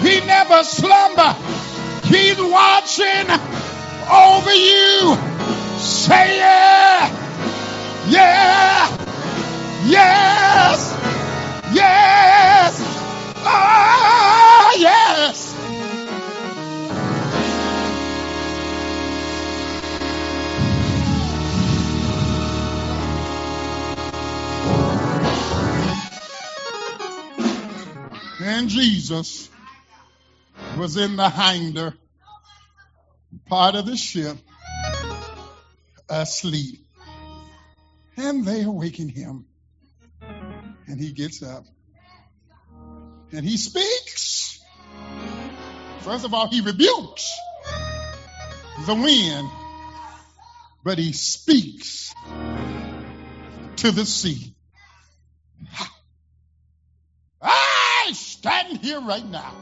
He 0.01 0.19
never 0.25 0.63
slumber. 0.63 1.35
He's 2.03 2.39
watching 2.39 3.29
over 4.11 4.53
you. 4.53 5.17
Say 5.79 6.37
yeah. 6.37 7.09
Yeah. 8.07 8.97
Yes. 9.85 10.93
Yes. 11.73 12.81
Ah, 13.45 14.73
yes. 14.77 15.42
And 28.45 28.67
Jesus 28.67 29.49
was 30.77 30.97
in 30.97 31.15
the 31.15 31.29
hinder 31.29 31.93
part 33.47 33.75
of 33.75 33.85
the 33.85 33.95
ship 33.95 34.37
asleep. 36.09 36.85
And 38.17 38.45
they 38.45 38.63
awaken 38.63 39.07
him. 39.07 39.45
And 40.87 40.99
he 40.99 41.13
gets 41.13 41.41
up. 41.41 41.63
And 43.31 43.45
he 43.45 43.55
speaks. 43.55 44.61
First 46.01 46.25
of 46.25 46.33
all, 46.33 46.49
he 46.49 46.59
rebukes 46.59 47.31
the 48.85 48.93
wind, 48.93 49.49
but 50.83 50.97
he 50.97 51.13
speaks 51.13 52.13
to 53.77 53.91
the 53.91 54.05
sea. 54.05 54.53
I 55.79 55.87
stand 58.43 58.77
here 58.79 58.99
right 58.99 59.25
now. 59.25 59.55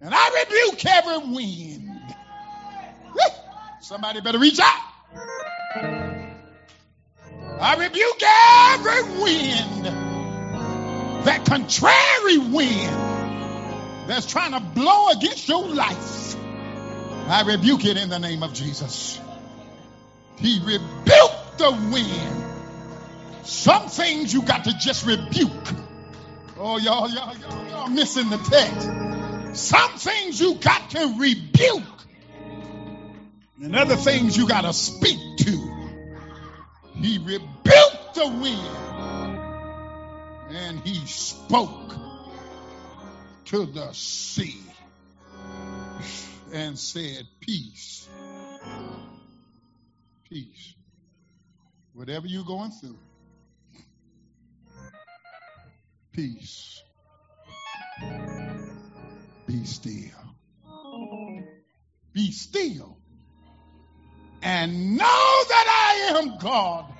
And 0.00 0.14
I 0.14 0.44
rebuke 0.44 0.86
every 0.86 1.34
wind. 1.34 2.00
Somebody 3.80 4.20
better 4.20 4.38
reach 4.38 4.60
out. 4.60 4.80
I 7.60 7.74
rebuke 7.80 8.22
every 8.22 9.02
wind, 9.20 9.86
that 11.24 11.44
contrary 11.44 12.38
wind 12.38 14.08
that's 14.08 14.26
trying 14.26 14.52
to 14.52 14.60
blow 14.60 15.08
against 15.08 15.48
your 15.48 15.66
life. 15.66 16.36
I 17.26 17.42
rebuke 17.44 17.84
it 17.84 17.96
in 17.96 18.08
the 18.08 18.20
name 18.20 18.44
of 18.44 18.54
Jesus. 18.54 19.20
He 20.36 20.60
rebuked 20.64 21.58
the 21.58 21.72
wind. 21.90 22.37
Some 23.48 23.88
things 23.88 24.34
you 24.34 24.42
got 24.42 24.64
to 24.64 24.76
just 24.76 25.06
rebuke. 25.06 25.50
Oh, 26.58 26.76
y'all, 26.76 27.08
y'all, 27.08 27.34
y'all, 27.34 27.68
y'all 27.70 27.88
missing 27.88 28.28
the 28.28 28.36
text. 28.36 29.58
Some 29.58 29.92
things 29.92 30.38
you 30.38 30.56
got 30.56 30.90
to 30.90 31.14
rebuke. 31.18 31.82
And 33.62 33.74
other 33.74 33.96
things 33.96 34.36
you 34.36 34.46
got 34.46 34.60
to 34.62 34.74
speak 34.74 35.18
to. 35.38 35.96
He 36.94 37.16
rebuked 37.16 38.14
the 38.14 38.26
wind 38.26 39.38
and 40.50 40.80
he 40.80 41.06
spoke 41.06 41.94
to 43.46 43.64
the 43.64 43.92
sea 43.94 44.60
and 46.52 46.78
said, 46.78 47.26
Peace. 47.40 48.06
Peace. 50.28 50.74
Whatever 51.94 52.26
you're 52.26 52.44
going 52.44 52.72
through, 52.72 52.98
peace. 56.18 56.82
Be 59.46 59.64
still. 59.64 60.18
Be 62.12 62.32
still. 62.32 62.98
And 64.42 64.96
know 64.96 65.44
that 65.48 65.66
I 65.68 66.18
am 66.18 66.38
God. 66.38 66.92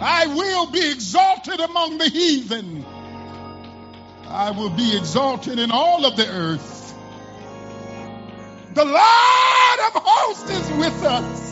I 0.00 0.28
will 0.28 0.70
be 0.70 0.90
exalted 0.90 1.60
among 1.60 1.98
the 1.98 2.08
heathen. 2.08 2.86
I 4.26 4.52
will 4.52 4.70
be 4.70 4.96
exalted 4.96 5.58
in 5.58 5.70
all 5.70 6.06
of 6.06 6.16
the 6.16 6.26
earth. 6.26 6.94
The 8.72 8.84
Lord 8.86 9.80
of 9.88 10.02
hosts 10.02 10.50
is 10.50 10.70
with 10.78 11.04
us. 11.04 11.48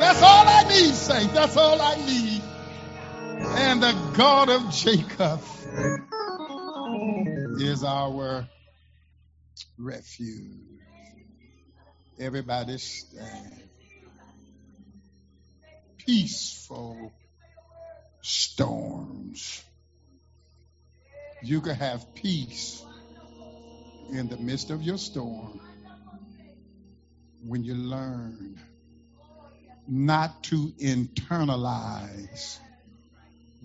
That's 0.00 0.22
all 0.22 0.44
I 0.48 0.64
need, 0.68 0.94
saint. 0.94 1.32
That's 1.34 1.56
all 1.56 1.80
I 1.80 1.94
need. 2.04 2.23
And 3.66 3.82
the 3.82 3.92
God 4.16 4.50
of 4.50 4.70
Jacob 4.70 5.40
is 7.58 7.82
our 7.82 8.46
refuge. 9.78 10.60
Everybody 12.20 12.76
stand. 12.78 13.62
Peaceful 15.96 17.10
storms. 18.20 19.64
You 21.42 21.62
can 21.62 21.74
have 21.74 22.14
peace 22.14 22.84
in 24.12 24.28
the 24.28 24.36
midst 24.36 24.70
of 24.70 24.82
your 24.82 24.98
storm 24.98 25.58
when 27.42 27.64
you 27.64 27.74
learn 27.74 28.60
not 29.88 30.44
to 30.44 30.72
internalize 30.78 32.58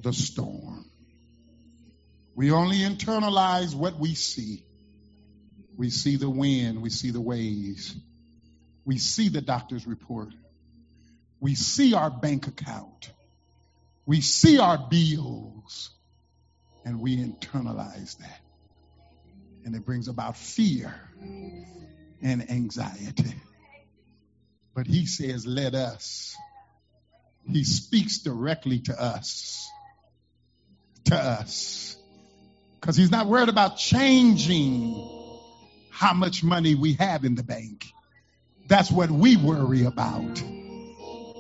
the 0.01 0.13
storm. 0.13 0.85
We 2.35 2.51
only 2.51 2.77
internalize 2.77 3.75
what 3.75 3.99
we 3.99 4.15
see. 4.15 4.63
We 5.77 5.89
see 5.89 6.17
the 6.17 6.29
wind, 6.29 6.81
we 6.81 6.89
see 6.89 7.11
the 7.11 7.21
waves, 7.21 7.95
we 8.83 8.97
see 8.97 9.29
the 9.29 9.39
doctor's 9.39 9.87
report, 9.87 10.33
we 11.39 11.55
see 11.55 11.93
our 11.93 12.09
bank 12.09 12.47
account, 12.47 13.09
we 14.05 14.19
see 14.19 14.59
our 14.59 14.77
bills, 14.77 15.89
and 16.83 16.99
we 16.99 17.15
internalize 17.15 18.17
that. 18.17 18.41
And 19.63 19.73
it 19.73 19.85
brings 19.85 20.09
about 20.09 20.35
fear 20.35 20.93
and 22.21 22.51
anxiety. 22.51 23.35
But 24.75 24.85
he 24.85 25.05
says, 25.05 25.45
let 25.45 25.75
us. 25.75 26.35
He 27.49 27.63
speaks 27.63 28.19
directly 28.19 28.79
to 28.81 29.01
us. 29.01 29.58
To 31.09 31.15
us. 31.15 31.97
Because 32.79 32.95
he's 32.95 33.11
not 33.11 33.27
worried 33.27 33.49
about 33.49 33.77
changing 33.77 34.93
how 35.89 36.13
much 36.13 36.43
money 36.43 36.75
we 36.75 36.93
have 36.93 37.25
in 37.25 37.35
the 37.35 37.43
bank. 37.43 37.87
That's 38.67 38.91
what 38.91 39.09
we 39.09 39.35
worry 39.35 39.85
about. 39.85 40.37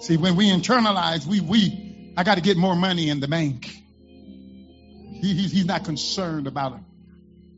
See, 0.01 0.17
when 0.17 0.35
we 0.35 0.49
internalize, 0.49 1.27
we, 1.27 1.39
we, 1.39 2.13
I 2.17 2.23
got 2.23 2.35
to 2.35 2.41
get 2.41 2.57
more 2.57 2.75
money 2.75 3.09
in 3.09 3.19
the 3.19 3.27
bank. 3.27 3.67
He, 3.67 5.33
he's 5.33 5.65
not 5.65 5.85
concerned 5.85 6.47
about 6.47 6.79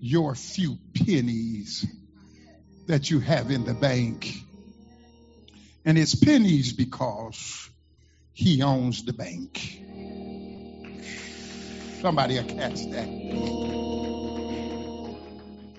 your 0.01 0.35
few 0.35 0.77
pennies 0.93 1.85
that 2.87 3.09
you 3.09 3.19
have 3.21 3.51
in 3.51 3.63
the 3.63 3.73
bank. 3.73 4.35
And 5.85 5.97
it's 5.97 6.15
pennies 6.15 6.73
because 6.73 7.69
he 8.33 8.61
owns 8.63 9.05
the 9.05 9.13
bank. 9.13 9.81
Somebody 12.01 12.33
will 12.35 12.45
catch 12.45 12.83
that. 12.89 13.07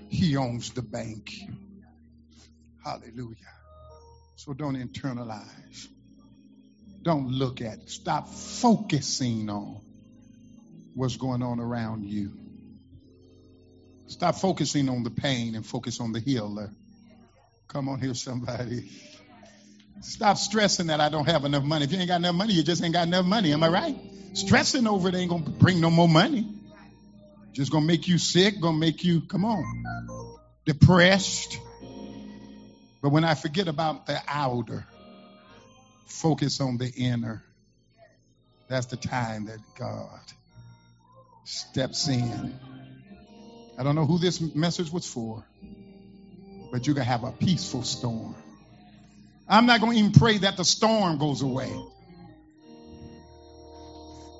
He 0.08 0.36
owns 0.36 0.70
the 0.70 0.82
bank. 0.82 1.32
Hallelujah. 2.84 3.36
So 4.36 4.52
don't 4.52 4.76
internalize. 4.76 5.88
Don't 7.02 7.26
look 7.28 7.60
at. 7.60 7.90
Stop 7.90 8.28
focusing 8.28 9.50
on 9.50 9.80
what's 10.94 11.16
going 11.16 11.42
on 11.42 11.58
around 11.58 12.04
you. 12.04 12.32
Stop 14.06 14.36
focusing 14.36 14.88
on 14.88 15.02
the 15.02 15.10
pain 15.10 15.56
and 15.56 15.66
focus 15.66 16.00
on 16.00 16.12
the 16.12 16.20
healer. 16.20 16.70
Come 17.66 17.88
on 17.88 18.00
here, 18.00 18.14
somebody. 18.14 18.88
Stop 20.02 20.36
stressing 20.36 20.86
that 20.86 21.00
I 21.00 21.08
don't 21.08 21.28
have 21.28 21.44
enough 21.44 21.64
money. 21.64 21.84
If 21.84 21.92
you 21.92 21.98
ain't 21.98 22.06
got 22.08 22.20
enough 22.20 22.36
money, 22.36 22.52
you 22.52 22.62
just 22.62 22.84
ain't 22.84 22.92
got 22.92 23.08
enough 23.08 23.26
money. 23.26 23.52
Am 23.52 23.64
I 23.64 23.68
right? 23.68 24.11
Stressing 24.34 24.86
over 24.86 25.08
it 25.08 25.14
ain't 25.14 25.30
gonna 25.30 25.48
bring 25.48 25.80
no 25.80 25.90
more 25.90 26.08
money. 26.08 26.46
Just 27.52 27.70
gonna 27.70 27.84
make 27.84 28.08
you 28.08 28.18
sick, 28.18 28.60
gonna 28.60 28.78
make 28.78 29.04
you, 29.04 29.20
come 29.20 29.44
on, 29.44 30.38
depressed. 30.64 31.58
But 33.02 33.10
when 33.10 33.24
I 33.24 33.34
forget 33.34 33.68
about 33.68 34.06
the 34.06 34.20
outer, 34.26 34.86
focus 36.06 36.60
on 36.60 36.78
the 36.78 36.88
inner, 36.88 37.42
that's 38.68 38.86
the 38.86 38.96
time 38.96 39.46
that 39.46 39.58
God 39.78 40.20
steps 41.44 42.08
in. 42.08 42.58
I 43.78 43.82
don't 43.82 43.94
know 43.96 44.06
who 44.06 44.18
this 44.18 44.40
message 44.40 44.90
was 44.90 45.06
for, 45.06 45.44
but 46.70 46.86
you 46.86 46.94
can 46.94 47.02
have 47.02 47.24
a 47.24 47.32
peaceful 47.32 47.82
storm. 47.82 48.34
I'm 49.48 49.66
not 49.66 49.80
going 49.80 49.92
to 49.92 49.98
even 49.98 50.12
pray 50.12 50.38
that 50.38 50.56
the 50.56 50.64
storm 50.64 51.18
goes 51.18 51.42
away. 51.42 51.70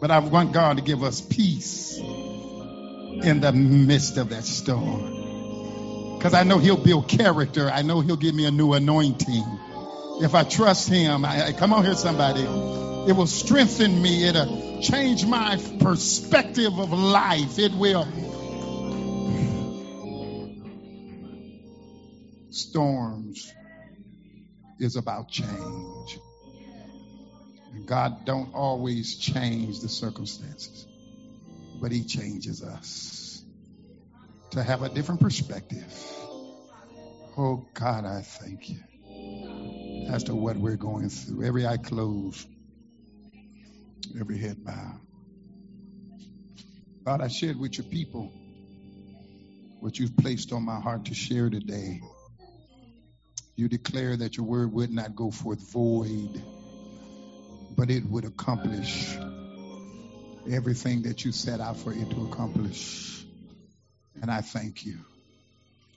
But 0.03 0.11
I 0.11 0.19
want 0.19 0.53
God 0.53 0.79
to 0.79 0.83
give 0.83 1.05
us 1.05 1.21
peace 1.21 1.97
in 1.97 3.39
the 3.41 3.53
midst 3.53 4.17
of 4.17 4.31
that 4.31 4.43
storm. 4.43 6.17
Because 6.19 6.35
I 6.35 6.43
know 6.43 6.59
He'll 6.59 6.77
build 6.77 7.07
character. 7.07 7.71
I 7.71 7.83
know 7.83 8.01
He'll 8.01 8.17
give 8.17 8.35
me 8.35 8.45
a 8.45 8.51
new 8.51 8.73
anointing. 8.73 9.45
If 10.21 10.35
I 10.35 10.43
trust 10.43 10.89
Him, 10.89 11.25
I, 11.25 11.53
come 11.53 11.73
on 11.73 11.85
here, 11.85 11.95
somebody. 11.95 12.41
It 12.41 13.13
will 13.13 13.29
strengthen 13.29 14.03
me. 14.03 14.27
It'll 14.27 14.83
change 14.83 15.25
my 15.25 15.57
perspective 15.79 16.77
of 16.81 16.93
life. 16.93 17.61
It 17.61 17.73
will. 17.73 18.09
Storms 22.51 23.53
is 24.81 24.97
about 24.97 25.29
change. 25.29 26.19
And 27.73 27.87
God 27.87 28.25
don't 28.25 28.55
always 28.55 29.17
change 29.17 29.81
the 29.81 29.89
circumstances, 29.89 30.87
but 31.81 31.91
he 31.91 32.05
changes 32.05 32.63
us 32.63 33.43
to 34.51 34.63
have 34.63 34.83
a 34.83 34.89
different 34.89 35.21
perspective. 35.21 35.93
Oh 37.37 37.67
God, 37.73 38.05
I 38.05 38.21
thank 38.21 38.69
you 38.69 38.77
as 40.11 40.25
to 40.25 40.35
what 40.35 40.57
we're 40.57 40.77
going 40.77 41.09
through. 41.09 41.45
Every 41.45 41.67
eye 41.67 41.79
closed, 41.79 42.47
every 44.21 44.39
head 44.39 44.63
bowed. 44.63 45.01
God, 47.07 47.23
I 47.23 47.29
shared 47.29 47.59
with 47.59 47.79
your 47.79 47.87
people 47.87 48.31
what 49.81 49.99
you've 49.99 50.17
placed 50.17 50.53
on 50.53 50.63
my 50.63 50.79
heart 50.79 51.07
to 51.07 51.15
share 51.15 51.49
today. 51.51 52.01
You 53.57 53.69
declare 53.69 54.17
that 54.19 54.37
your 54.37 54.47
word 54.47 54.73
would 54.73 54.91
not 54.91 55.17
go 55.17 55.31
forth 55.31 55.61
void, 55.73 56.43
but 57.77 57.91
it 57.91 58.05
would 58.05 58.25
accomplish 58.25 59.17
everything 60.51 61.03
that 61.03 61.25
you 61.25 61.33
set 61.33 61.61
out 61.61 61.77
for 61.77 61.93
it 61.93 62.11
to 62.11 62.25
accomplish. 62.27 63.25
And 64.21 64.31
I 64.31 64.41
thank 64.41 64.85
you. 64.85 64.99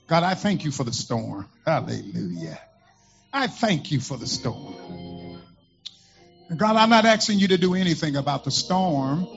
God, 0.07 0.23
I 0.23 0.35
thank 0.35 0.65
you 0.65 0.71
for 0.71 0.83
the 0.83 0.93
storm. 0.93 1.47
Hallelujah. 1.65 2.59
I 3.33 3.47
thank 3.47 3.91
you 3.91 3.99
for 3.99 4.17
the 4.17 4.27
storm. 4.27 5.41
God, 6.55 6.75
I'm 6.75 6.89
not 6.89 7.05
asking 7.05 7.39
you 7.39 7.49
to 7.49 7.57
do 7.57 7.73
anything 7.73 8.15
about 8.15 8.43
the 8.43 8.51
storm, 8.51 9.27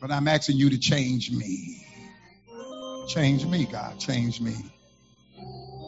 but 0.00 0.10
I'm 0.10 0.26
asking 0.26 0.56
you 0.56 0.70
to 0.70 0.78
change 0.78 1.30
me. 1.30 1.86
Change 3.08 3.46
me, 3.46 3.66
God. 3.66 3.98
Change 4.00 4.40
me. 4.40 4.54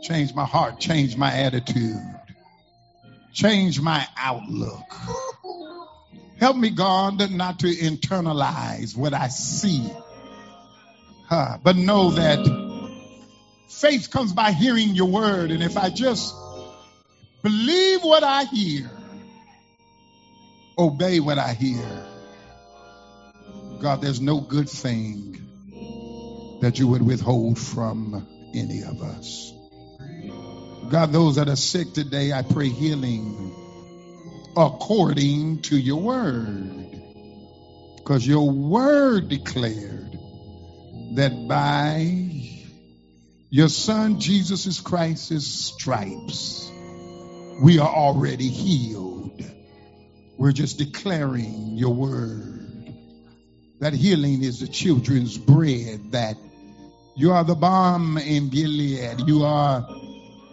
Change 0.03 0.34
my 0.34 0.45
heart. 0.45 0.78
Change 0.78 1.16
my 1.16 1.32
attitude. 1.32 2.01
Change 3.32 3.80
my 3.80 4.07
outlook. 4.16 4.95
Help 6.39 6.57
me, 6.57 6.70
God, 6.70 7.30
not 7.30 7.61
to 7.61 7.66
internalize 7.66 8.97
what 8.97 9.14
I 9.14 9.28
see, 9.28 9.91
huh, 11.28 11.59
but 11.62 11.76
know 11.76 12.11
that 12.11 12.47
faith 13.68 14.11
comes 14.11 14.32
by 14.32 14.53
hearing 14.53 14.95
your 14.95 15.09
word. 15.09 15.51
And 15.51 15.62
if 15.62 15.76
I 15.76 15.91
just 15.91 16.34
Believe 17.47 18.03
what 18.03 18.24
I 18.24 18.43
hear. 18.43 18.91
Obey 20.76 21.20
what 21.20 21.39
I 21.39 21.53
hear. 21.53 22.05
God, 23.80 24.03
there's 24.03 24.20
no 24.20 24.41
good 24.41 24.68
thing 24.68 25.41
that 26.61 26.80
you 26.80 26.89
would 26.89 27.03
withhold 27.03 27.57
from 27.57 28.26
any 28.53 28.82
of 28.82 29.01
us. 29.01 29.53
God, 30.91 31.12
those 31.12 31.37
that 31.37 31.49
are 31.49 31.55
sick 31.55 31.93
today, 31.93 32.32
I 32.32 32.43
pray 32.43 32.68
healing 32.68 33.55
according 34.57 35.61
to 35.63 35.77
your 35.77 36.01
word. 36.01 37.03
Because 37.97 38.27
your 38.27 38.51
word 38.51 39.29
declared 39.29 40.19
that 41.15 41.47
by 41.49 42.31
your 43.51 43.69
son 43.69 44.21
Jesus 44.21 44.81
Christ's 44.81 45.47
stripes, 45.47 46.71
we 47.63 47.79
are 47.79 47.89
already 47.89 48.49
healed. 48.49 49.45
We're 50.39 50.53
just 50.53 50.79
declaring 50.79 51.77
your 51.77 51.95
word. 51.95 52.95
That 53.81 53.93
healing 53.93 54.43
is 54.43 54.61
the 54.61 54.69
children's 54.69 55.37
bread, 55.37 56.13
that 56.13 56.37
you 57.15 57.33
are 57.33 57.45
the 57.45 57.55
balm 57.55 58.19
in 58.19 58.49
Gilead. 58.49 59.27
You 59.27 59.45
are 59.45 59.87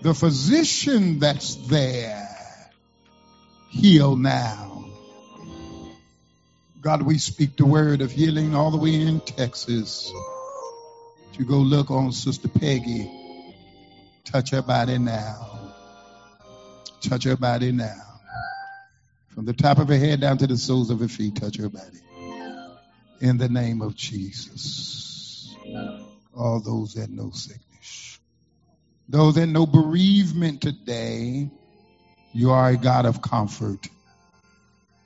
the 0.02 0.14
physician 0.14 1.20
that's 1.20 1.56
there. 1.68 2.33
Heal 3.74 4.16
now. 4.16 4.86
God, 6.80 7.02
we 7.02 7.18
speak 7.18 7.58
the 7.58 7.66
word 7.66 8.02
of 8.02 8.12
healing 8.12 8.56
all 8.56 8.70
the 8.72 8.78
way 8.78 8.94
in 8.94 9.20
Texas. 9.20 10.14
To 11.34 11.44
go 11.44 11.58
look 11.58 11.90
on 11.90 12.12
Sister 12.12 12.48
Peggy. 12.48 13.10
Touch 14.26 14.52
her 14.52 14.62
body 14.62 15.00
now. 15.00 15.74
Touch 17.02 17.24
her 17.24 17.36
body 17.36 17.72
now. 17.72 18.20
From 19.30 19.46
the 19.46 19.54
top 19.54 19.80
of 19.80 19.88
her 19.88 19.98
head 19.98 20.22
down 20.22 20.38
to 20.38 20.48
the 20.48 20.58
soles 20.58 20.92
of 20.92 21.00
her 21.00 21.08
feet, 21.08 21.36
touch 21.36 21.58
her 21.58 21.70
body. 21.70 22.00
In 23.22 23.38
the 23.38 23.50
name 23.50 23.82
of 23.82 23.96
Jesus. 23.96 25.56
All 26.38 26.62
those 26.62 26.94
that 26.94 27.10
know 27.10 27.32
sickness. 27.32 28.20
Those 29.10 29.36
that 29.36 29.48
know 29.48 29.66
bereavement 29.66 30.62
today, 30.62 31.50
you 32.34 32.52
are 32.52 32.70
a 32.70 32.78
God 32.78 33.06
of 33.06 33.22
comfort. 33.22 33.88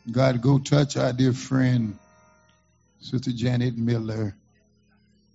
God, 0.10 0.42
go 0.42 0.60
touch 0.60 0.96
our 0.96 1.12
dear 1.12 1.34
friend, 1.34 1.98
Sister 3.02 3.32
Janet 3.32 3.78
Miller. 3.78 4.36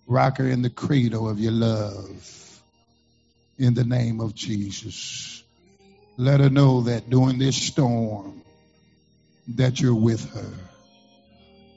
Rock 0.06 0.38
her 0.38 0.48
in 0.48 0.62
the 0.62 0.70
cradle 0.70 1.28
of 1.28 1.38
your 1.38 1.52
love. 1.52 2.62
In 3.58 3.74
the 3.74 3.84
name 3.84 4.20
of 4.20 4.34
Jesus. 4.34 5.44
Let 6.16 6.40
her 6.40 6.50
know 6.50 6.82
that 6.82 7.08
during 7.10 7.38
this 7.38 7.56
storm, 7.56 8.42
that 9.48 9.80
you're 9.80 9.94
with 9.94 10.32
her, 10.32 10.52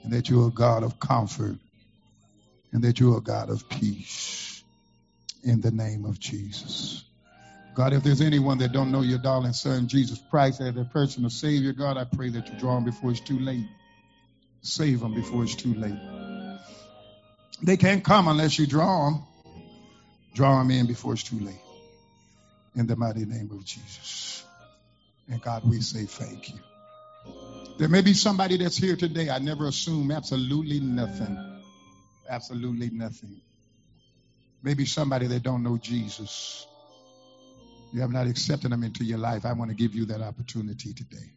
and 0.04 0.14
that 0.14 0.30
you're 0.30 0.48
a 0.48 0.52
God 0.52 0.84
of 0.84 1.00
comfort, 1.00 1.58
and 2.72 2.84
that 2.84 3.00
you're 3.00 3.18
a 3.18 3.22
God 3.22 3.50
of 3.50 3.68
peace. 3.70 4.64
In 5.44 5.62
the 5.62 5.72
name 5.72 6.06
of 6.06 6.20
Jesus. 6.20 7.04
God, 7.76 7.92
if 7.92 8.04
there's 8.04 8.22
anyone 8.22 8.58
that 8.60 8.72
don't 8.72 8.92
know 8.92 9.02
your 9.02 9.20
darling 9.20 9.52
son, 9.52 9.88
Jesus 9.88 10.22
Christ, 10.32 10.62
as 10.62 10.74
their 10.74 10.86
personal 10.86 11.30
Savior, 11.30 11.74
God, 11.74 11.98
I 11.98 12.06
pray 12.06 12.30
that 12.30 12.48
you 12.48 12.58
draw 12.58 12.76
them 12.76 12.86
before 12.86 13.12
it's 13.12 13.20
too 13.20 13.38
late. 13.38 13.68
Save 14.62 15.02
them 15.02 15.14
before 15.14 15.44
it's 15.44 15.56
too 15.56 15.74
late. 15.74 16.00
They 17.62 17.76
can't 17.76 18.04
come 18.04 18.30
unless 18.30 18.58
you 18.58 18.66
draw 18.66 19.10
them. 19.10 19.24
Draw 20.34 20.60
them 20.60 20.72
in 20.72 20.88
before 20.88 21.14
it's 21.14 21.24
too 21.24 21.40
late 21.40 21.60
in 22.76 22.88
the 22.88 22.96
mighty 22.96 23.26
name 23.26 23.50
of 23.52 23.66
Jesus. 23.66 24.44
And 25.30 25.42
God, 25.42 25.64
we 25.66 25.82
say 25.82 26.06
thank 26.06 26.50
you. 26.50 26.60
There 27.78 27.90
may 27.90 28.02
be 28.02 28.14
somebody 28.14 28.58
that's 28.58 28.78
here 28.78 28.96
today. 28.96 29.30
I 29.30 29.40
never 29.40 29.68
assume 29.68 30.12
absolutely 30.12 30.80
nothing. 30.80 31.38
Absolutely 32.30 32.90
nothing. 32.90 33.42
Maybe 34.64 34.86
somebody 34.86 35.28
that 35.28 35.44
don't 35.44 35.62
know 35.62 35.78
Jesus. 35.78 36.66
You 37.92 38.02
have 38.02 38.12
not 38.12 38.28
accepted 38.28 38.72
them 38.72 38.84
into 38.84 39.04
your 39.04 39.18
life. 39.18 39.46
I 39.46 39.54
want 39.54 39.72
to 39.72 39.76
give 39.76 39.96
you 39.96 40.06
that 40.08 40.22
opportunity 40.22 40.94
today. 40.94 41.32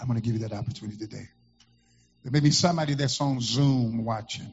I'm 0.00 0.06
going 0.06 0.20
to 0.20 0.24
give 0.24 0.40
you 0.40 0.48
that 0.48 0.56
opportunity 0.56 0.96
today. 0.98 1.28
There 2.22 2.32
may 2.32 2.40
be 2.40 2.50
somebody 2.50 2.94
that's 2.94 3.20
on 3.20 3.40
Zoom 3.40 4.04
watching. 4.04 4.52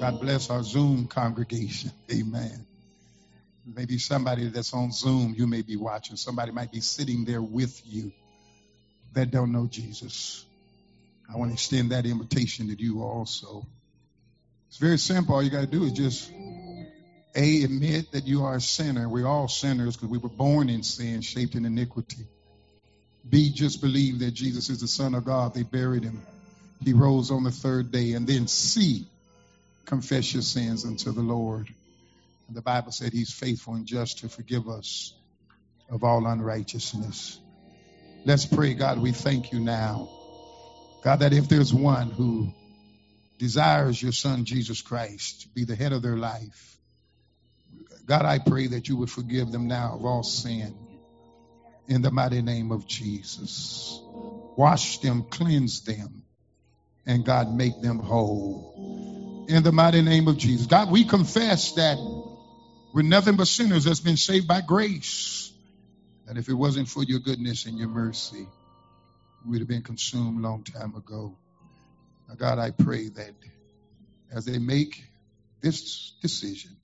God 0.00 0.20
bless 0.20 0.50
our 0.50 0.62
Zoom 0.62 1.06
congregation. 1.06 1.92
Amen. 2.12 2.66
Maybe 3.66 3.98
somebody 3.98 4.48
that's 4.48 4.74
on 4.74 4.92
Zoom, 4.92 5.34
you 5.36 5.46
may 5.46 5.62
be 5.62 5.76
watching. 5.76 6.16
Somebody 6.16 6.52
might 6.52 6.72
be 6.72 6.80
sitting 6.80 7.24
there 7.24 7.40
with 7.40 7.80
you 7.86 8.12
that 9.14 9.30
don't 9.30 9.52
know 9.52 9.66
Jesus. 9.66 10.44
I 11.32 11.36
want 11.36 11.50
to 11.50 11.54
extend 11.54 11.92
that 11.92 12.04
invitation 12.04 12.68
to 12.68 12.82
you 12.82 13.02
also. 13.02 13.66
It's 14.68 14.76
very 14.78 14.98
simple. 14.98 15.36
All 15.36 15.42
you 15.42 15.50
got 15.50 15.62
to 15.62 15.66
do 15.66 15.84
is 15.84 15.92
just 15.92 16.30
A, 17.36 17.64
admit 17.64 18.12
that 18.12 18.26
you 18.26 18.44
are 18.44 18.56
a 18.56 18.60
sinner. 18.60 19.08
We're 19.08 19.26
all 19.26 19.48
sinners 19.48 19.96
because 19.96 20.08
we 20.08 20.18
were 20.18 20.28
born 20.28 20.68
in 20.68 20.82
sin, 20.82 21.20
shaped 21.20 21.54
in 21.54 21.64
iniquity. 21.64 22.26
B, 23.28 23.50
just 23.52 23.80
believe 23.80 24.20
that 24.20 24.32
Jesus 24.32 24.70
is 24.70 24.80
the 24.80 24.88
Son 24.88 25.14
of 25.14 25.24
God. 25.24 25.54
They 25.54 25.62
buried 25.62 26.04
him. 26.04 26.22
He 26.84 26.92
rose 26.92 27.30
on 27.30 27.42
the 27.42 27.50
third 27.50 27.90
day. 27.90 28.12
And 28.12 28.26
then 28.26 28.46
C, 28.46 29.08
confess 29.86 30.32
your 30.32 30.42
sins 30.42 30.84
unto 30.84 31.12
the 31.12 31.22
Lord. 31.22 31.68
And 32.46 32.56
the 32.56 32.62
Bible 32.62 32.92
said 32.92 33.12
he's 33.12 33.32
faithful 33.32 33.74
and 33.74 33.86
just 33.86 34.18
to 34.18 34.28
forgive 34.28 34.68
us 34.68 35.12
of 35.90 36.04
all 36.04 36.26
unrighteousness. 36.26 37.40
Let's 38.24 38.46
pray, 38.46 38.74
God, 38.74 39.00
we 39.00 39.12
thank 39.12 39.52
you 39.52 39.60
now. 39.60 40.08
God, 41.02 41.20
that 41.20 41.32
if 41.32 41.48
there's 41.48 41.72
one 41.74 42.10
who 42.10 42.52
desires 43.38 44.00
your 44.00 44.12
son 44.12 44.44
Jesus 44.44 44.80
Christ 44.80 45.42
to 45.42 45.48
be 45.48 45.64
the 45.64 45.74
head 45.74 45.92
of 45.92 46.02
their 46.02 46.16
life. 46.16 46.78
God, 48.06 48.24
I 48.24 48.38
pray 48.38 48.68
that 48.68 48.88
you 48.88 48.96
would 48.98 49.10
forgive 49.10 49.50
them 49.50 49.66
now 49.66 49.94
of 49.94 50.04
all 50.04 50.22
sin 50.22 50.74
in 51.88 52.02
the 52.02 52.10
mighty 52.10 52.42
name 52.42 52.70
of 52.70 52.86
Jesus. 52.86 54.00
Wash 54.56 54.98
them, 54.98 55.24
cleanse 55.30 55.82
them, 55.82 56.24
and 57.06 57.24
God, 57.24 57.54
make 57.54 57.80
them 57.80 57.98
whole. 57.98 59.46
In 59.48 59.62
the 59.62 59.72
mighty 59.72 60.02
name 60.02 60.28
of 60.28 60.38
Jesus. 60.38 60.66
God, 60.66 60.90
we 60.90 61.04
confess 61.04 61.72
that 61.72 61.98
we're 62.94 63.02
nothing 63.02 63.36
but 63.36 63.48
sinners 63.48 63.84
that's 63.84 64.00
been 64.00 64.16
saved 64.16 64.46
by 64.46 64.60
grace. 64.60 65.52
And 66.26 66.38
if 66.38 66.48
it 66.48 66.54
wasn't 66.54 66.88
for 66.88 67.02
your 67.02 67.20
goodness 67.20 67.66
and 67.66 67.76
your 67.78 67.88
mercy, 67.88 68.46
we'd 69.46 69.58
have 69.58 69.68
been 69.68 69.82
consumed 69.82 70.40
long 70.40 70.62
time 70.62 70.94
ago. 70.94 71.36
Now, 72.28 72.34
God, 72.36 72.58
I 72.58 72.70
pray 72.70 73.08
that 73.08 73.32
as 74.32 74.46
they 74.46 74.58
make 74.58 75.04
this 75.60 76.14
decision, 76.22 76.76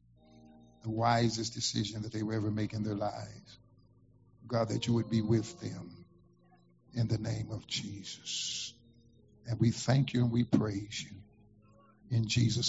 the 0.83 0.91
wisest 0.91 1.55
decision 1.55 2.03
that 2.03 2.13
they 2.13 2.23
will 2.23 2.37
ever 2.37 2.51
make 2.51 2.73
in 2.73 2.83
their 2.83 2.95
lives, 2.95 3.59
God, 4.47 4.69
that 4.69 4.87
you 4.87 4.95
would 4.95 5.11
be 5.11 5.23
with 5.23 5.61
them 5.61 6.05
in 6.95 7.09
the 7.09 7.19
name 7.19 7.51
of 7.51 7.67
Jesus. 7.67 8.73
And 9.47 9.59
we 9.61 9.71
thank 9.71 10.13
you 10.13 10.23
and 10.23 10.33
we 10.33 10.45
praise 10.45 11.03
you 11.03 11.17
in 12.11 12.27
Jesus' 12.29 12.59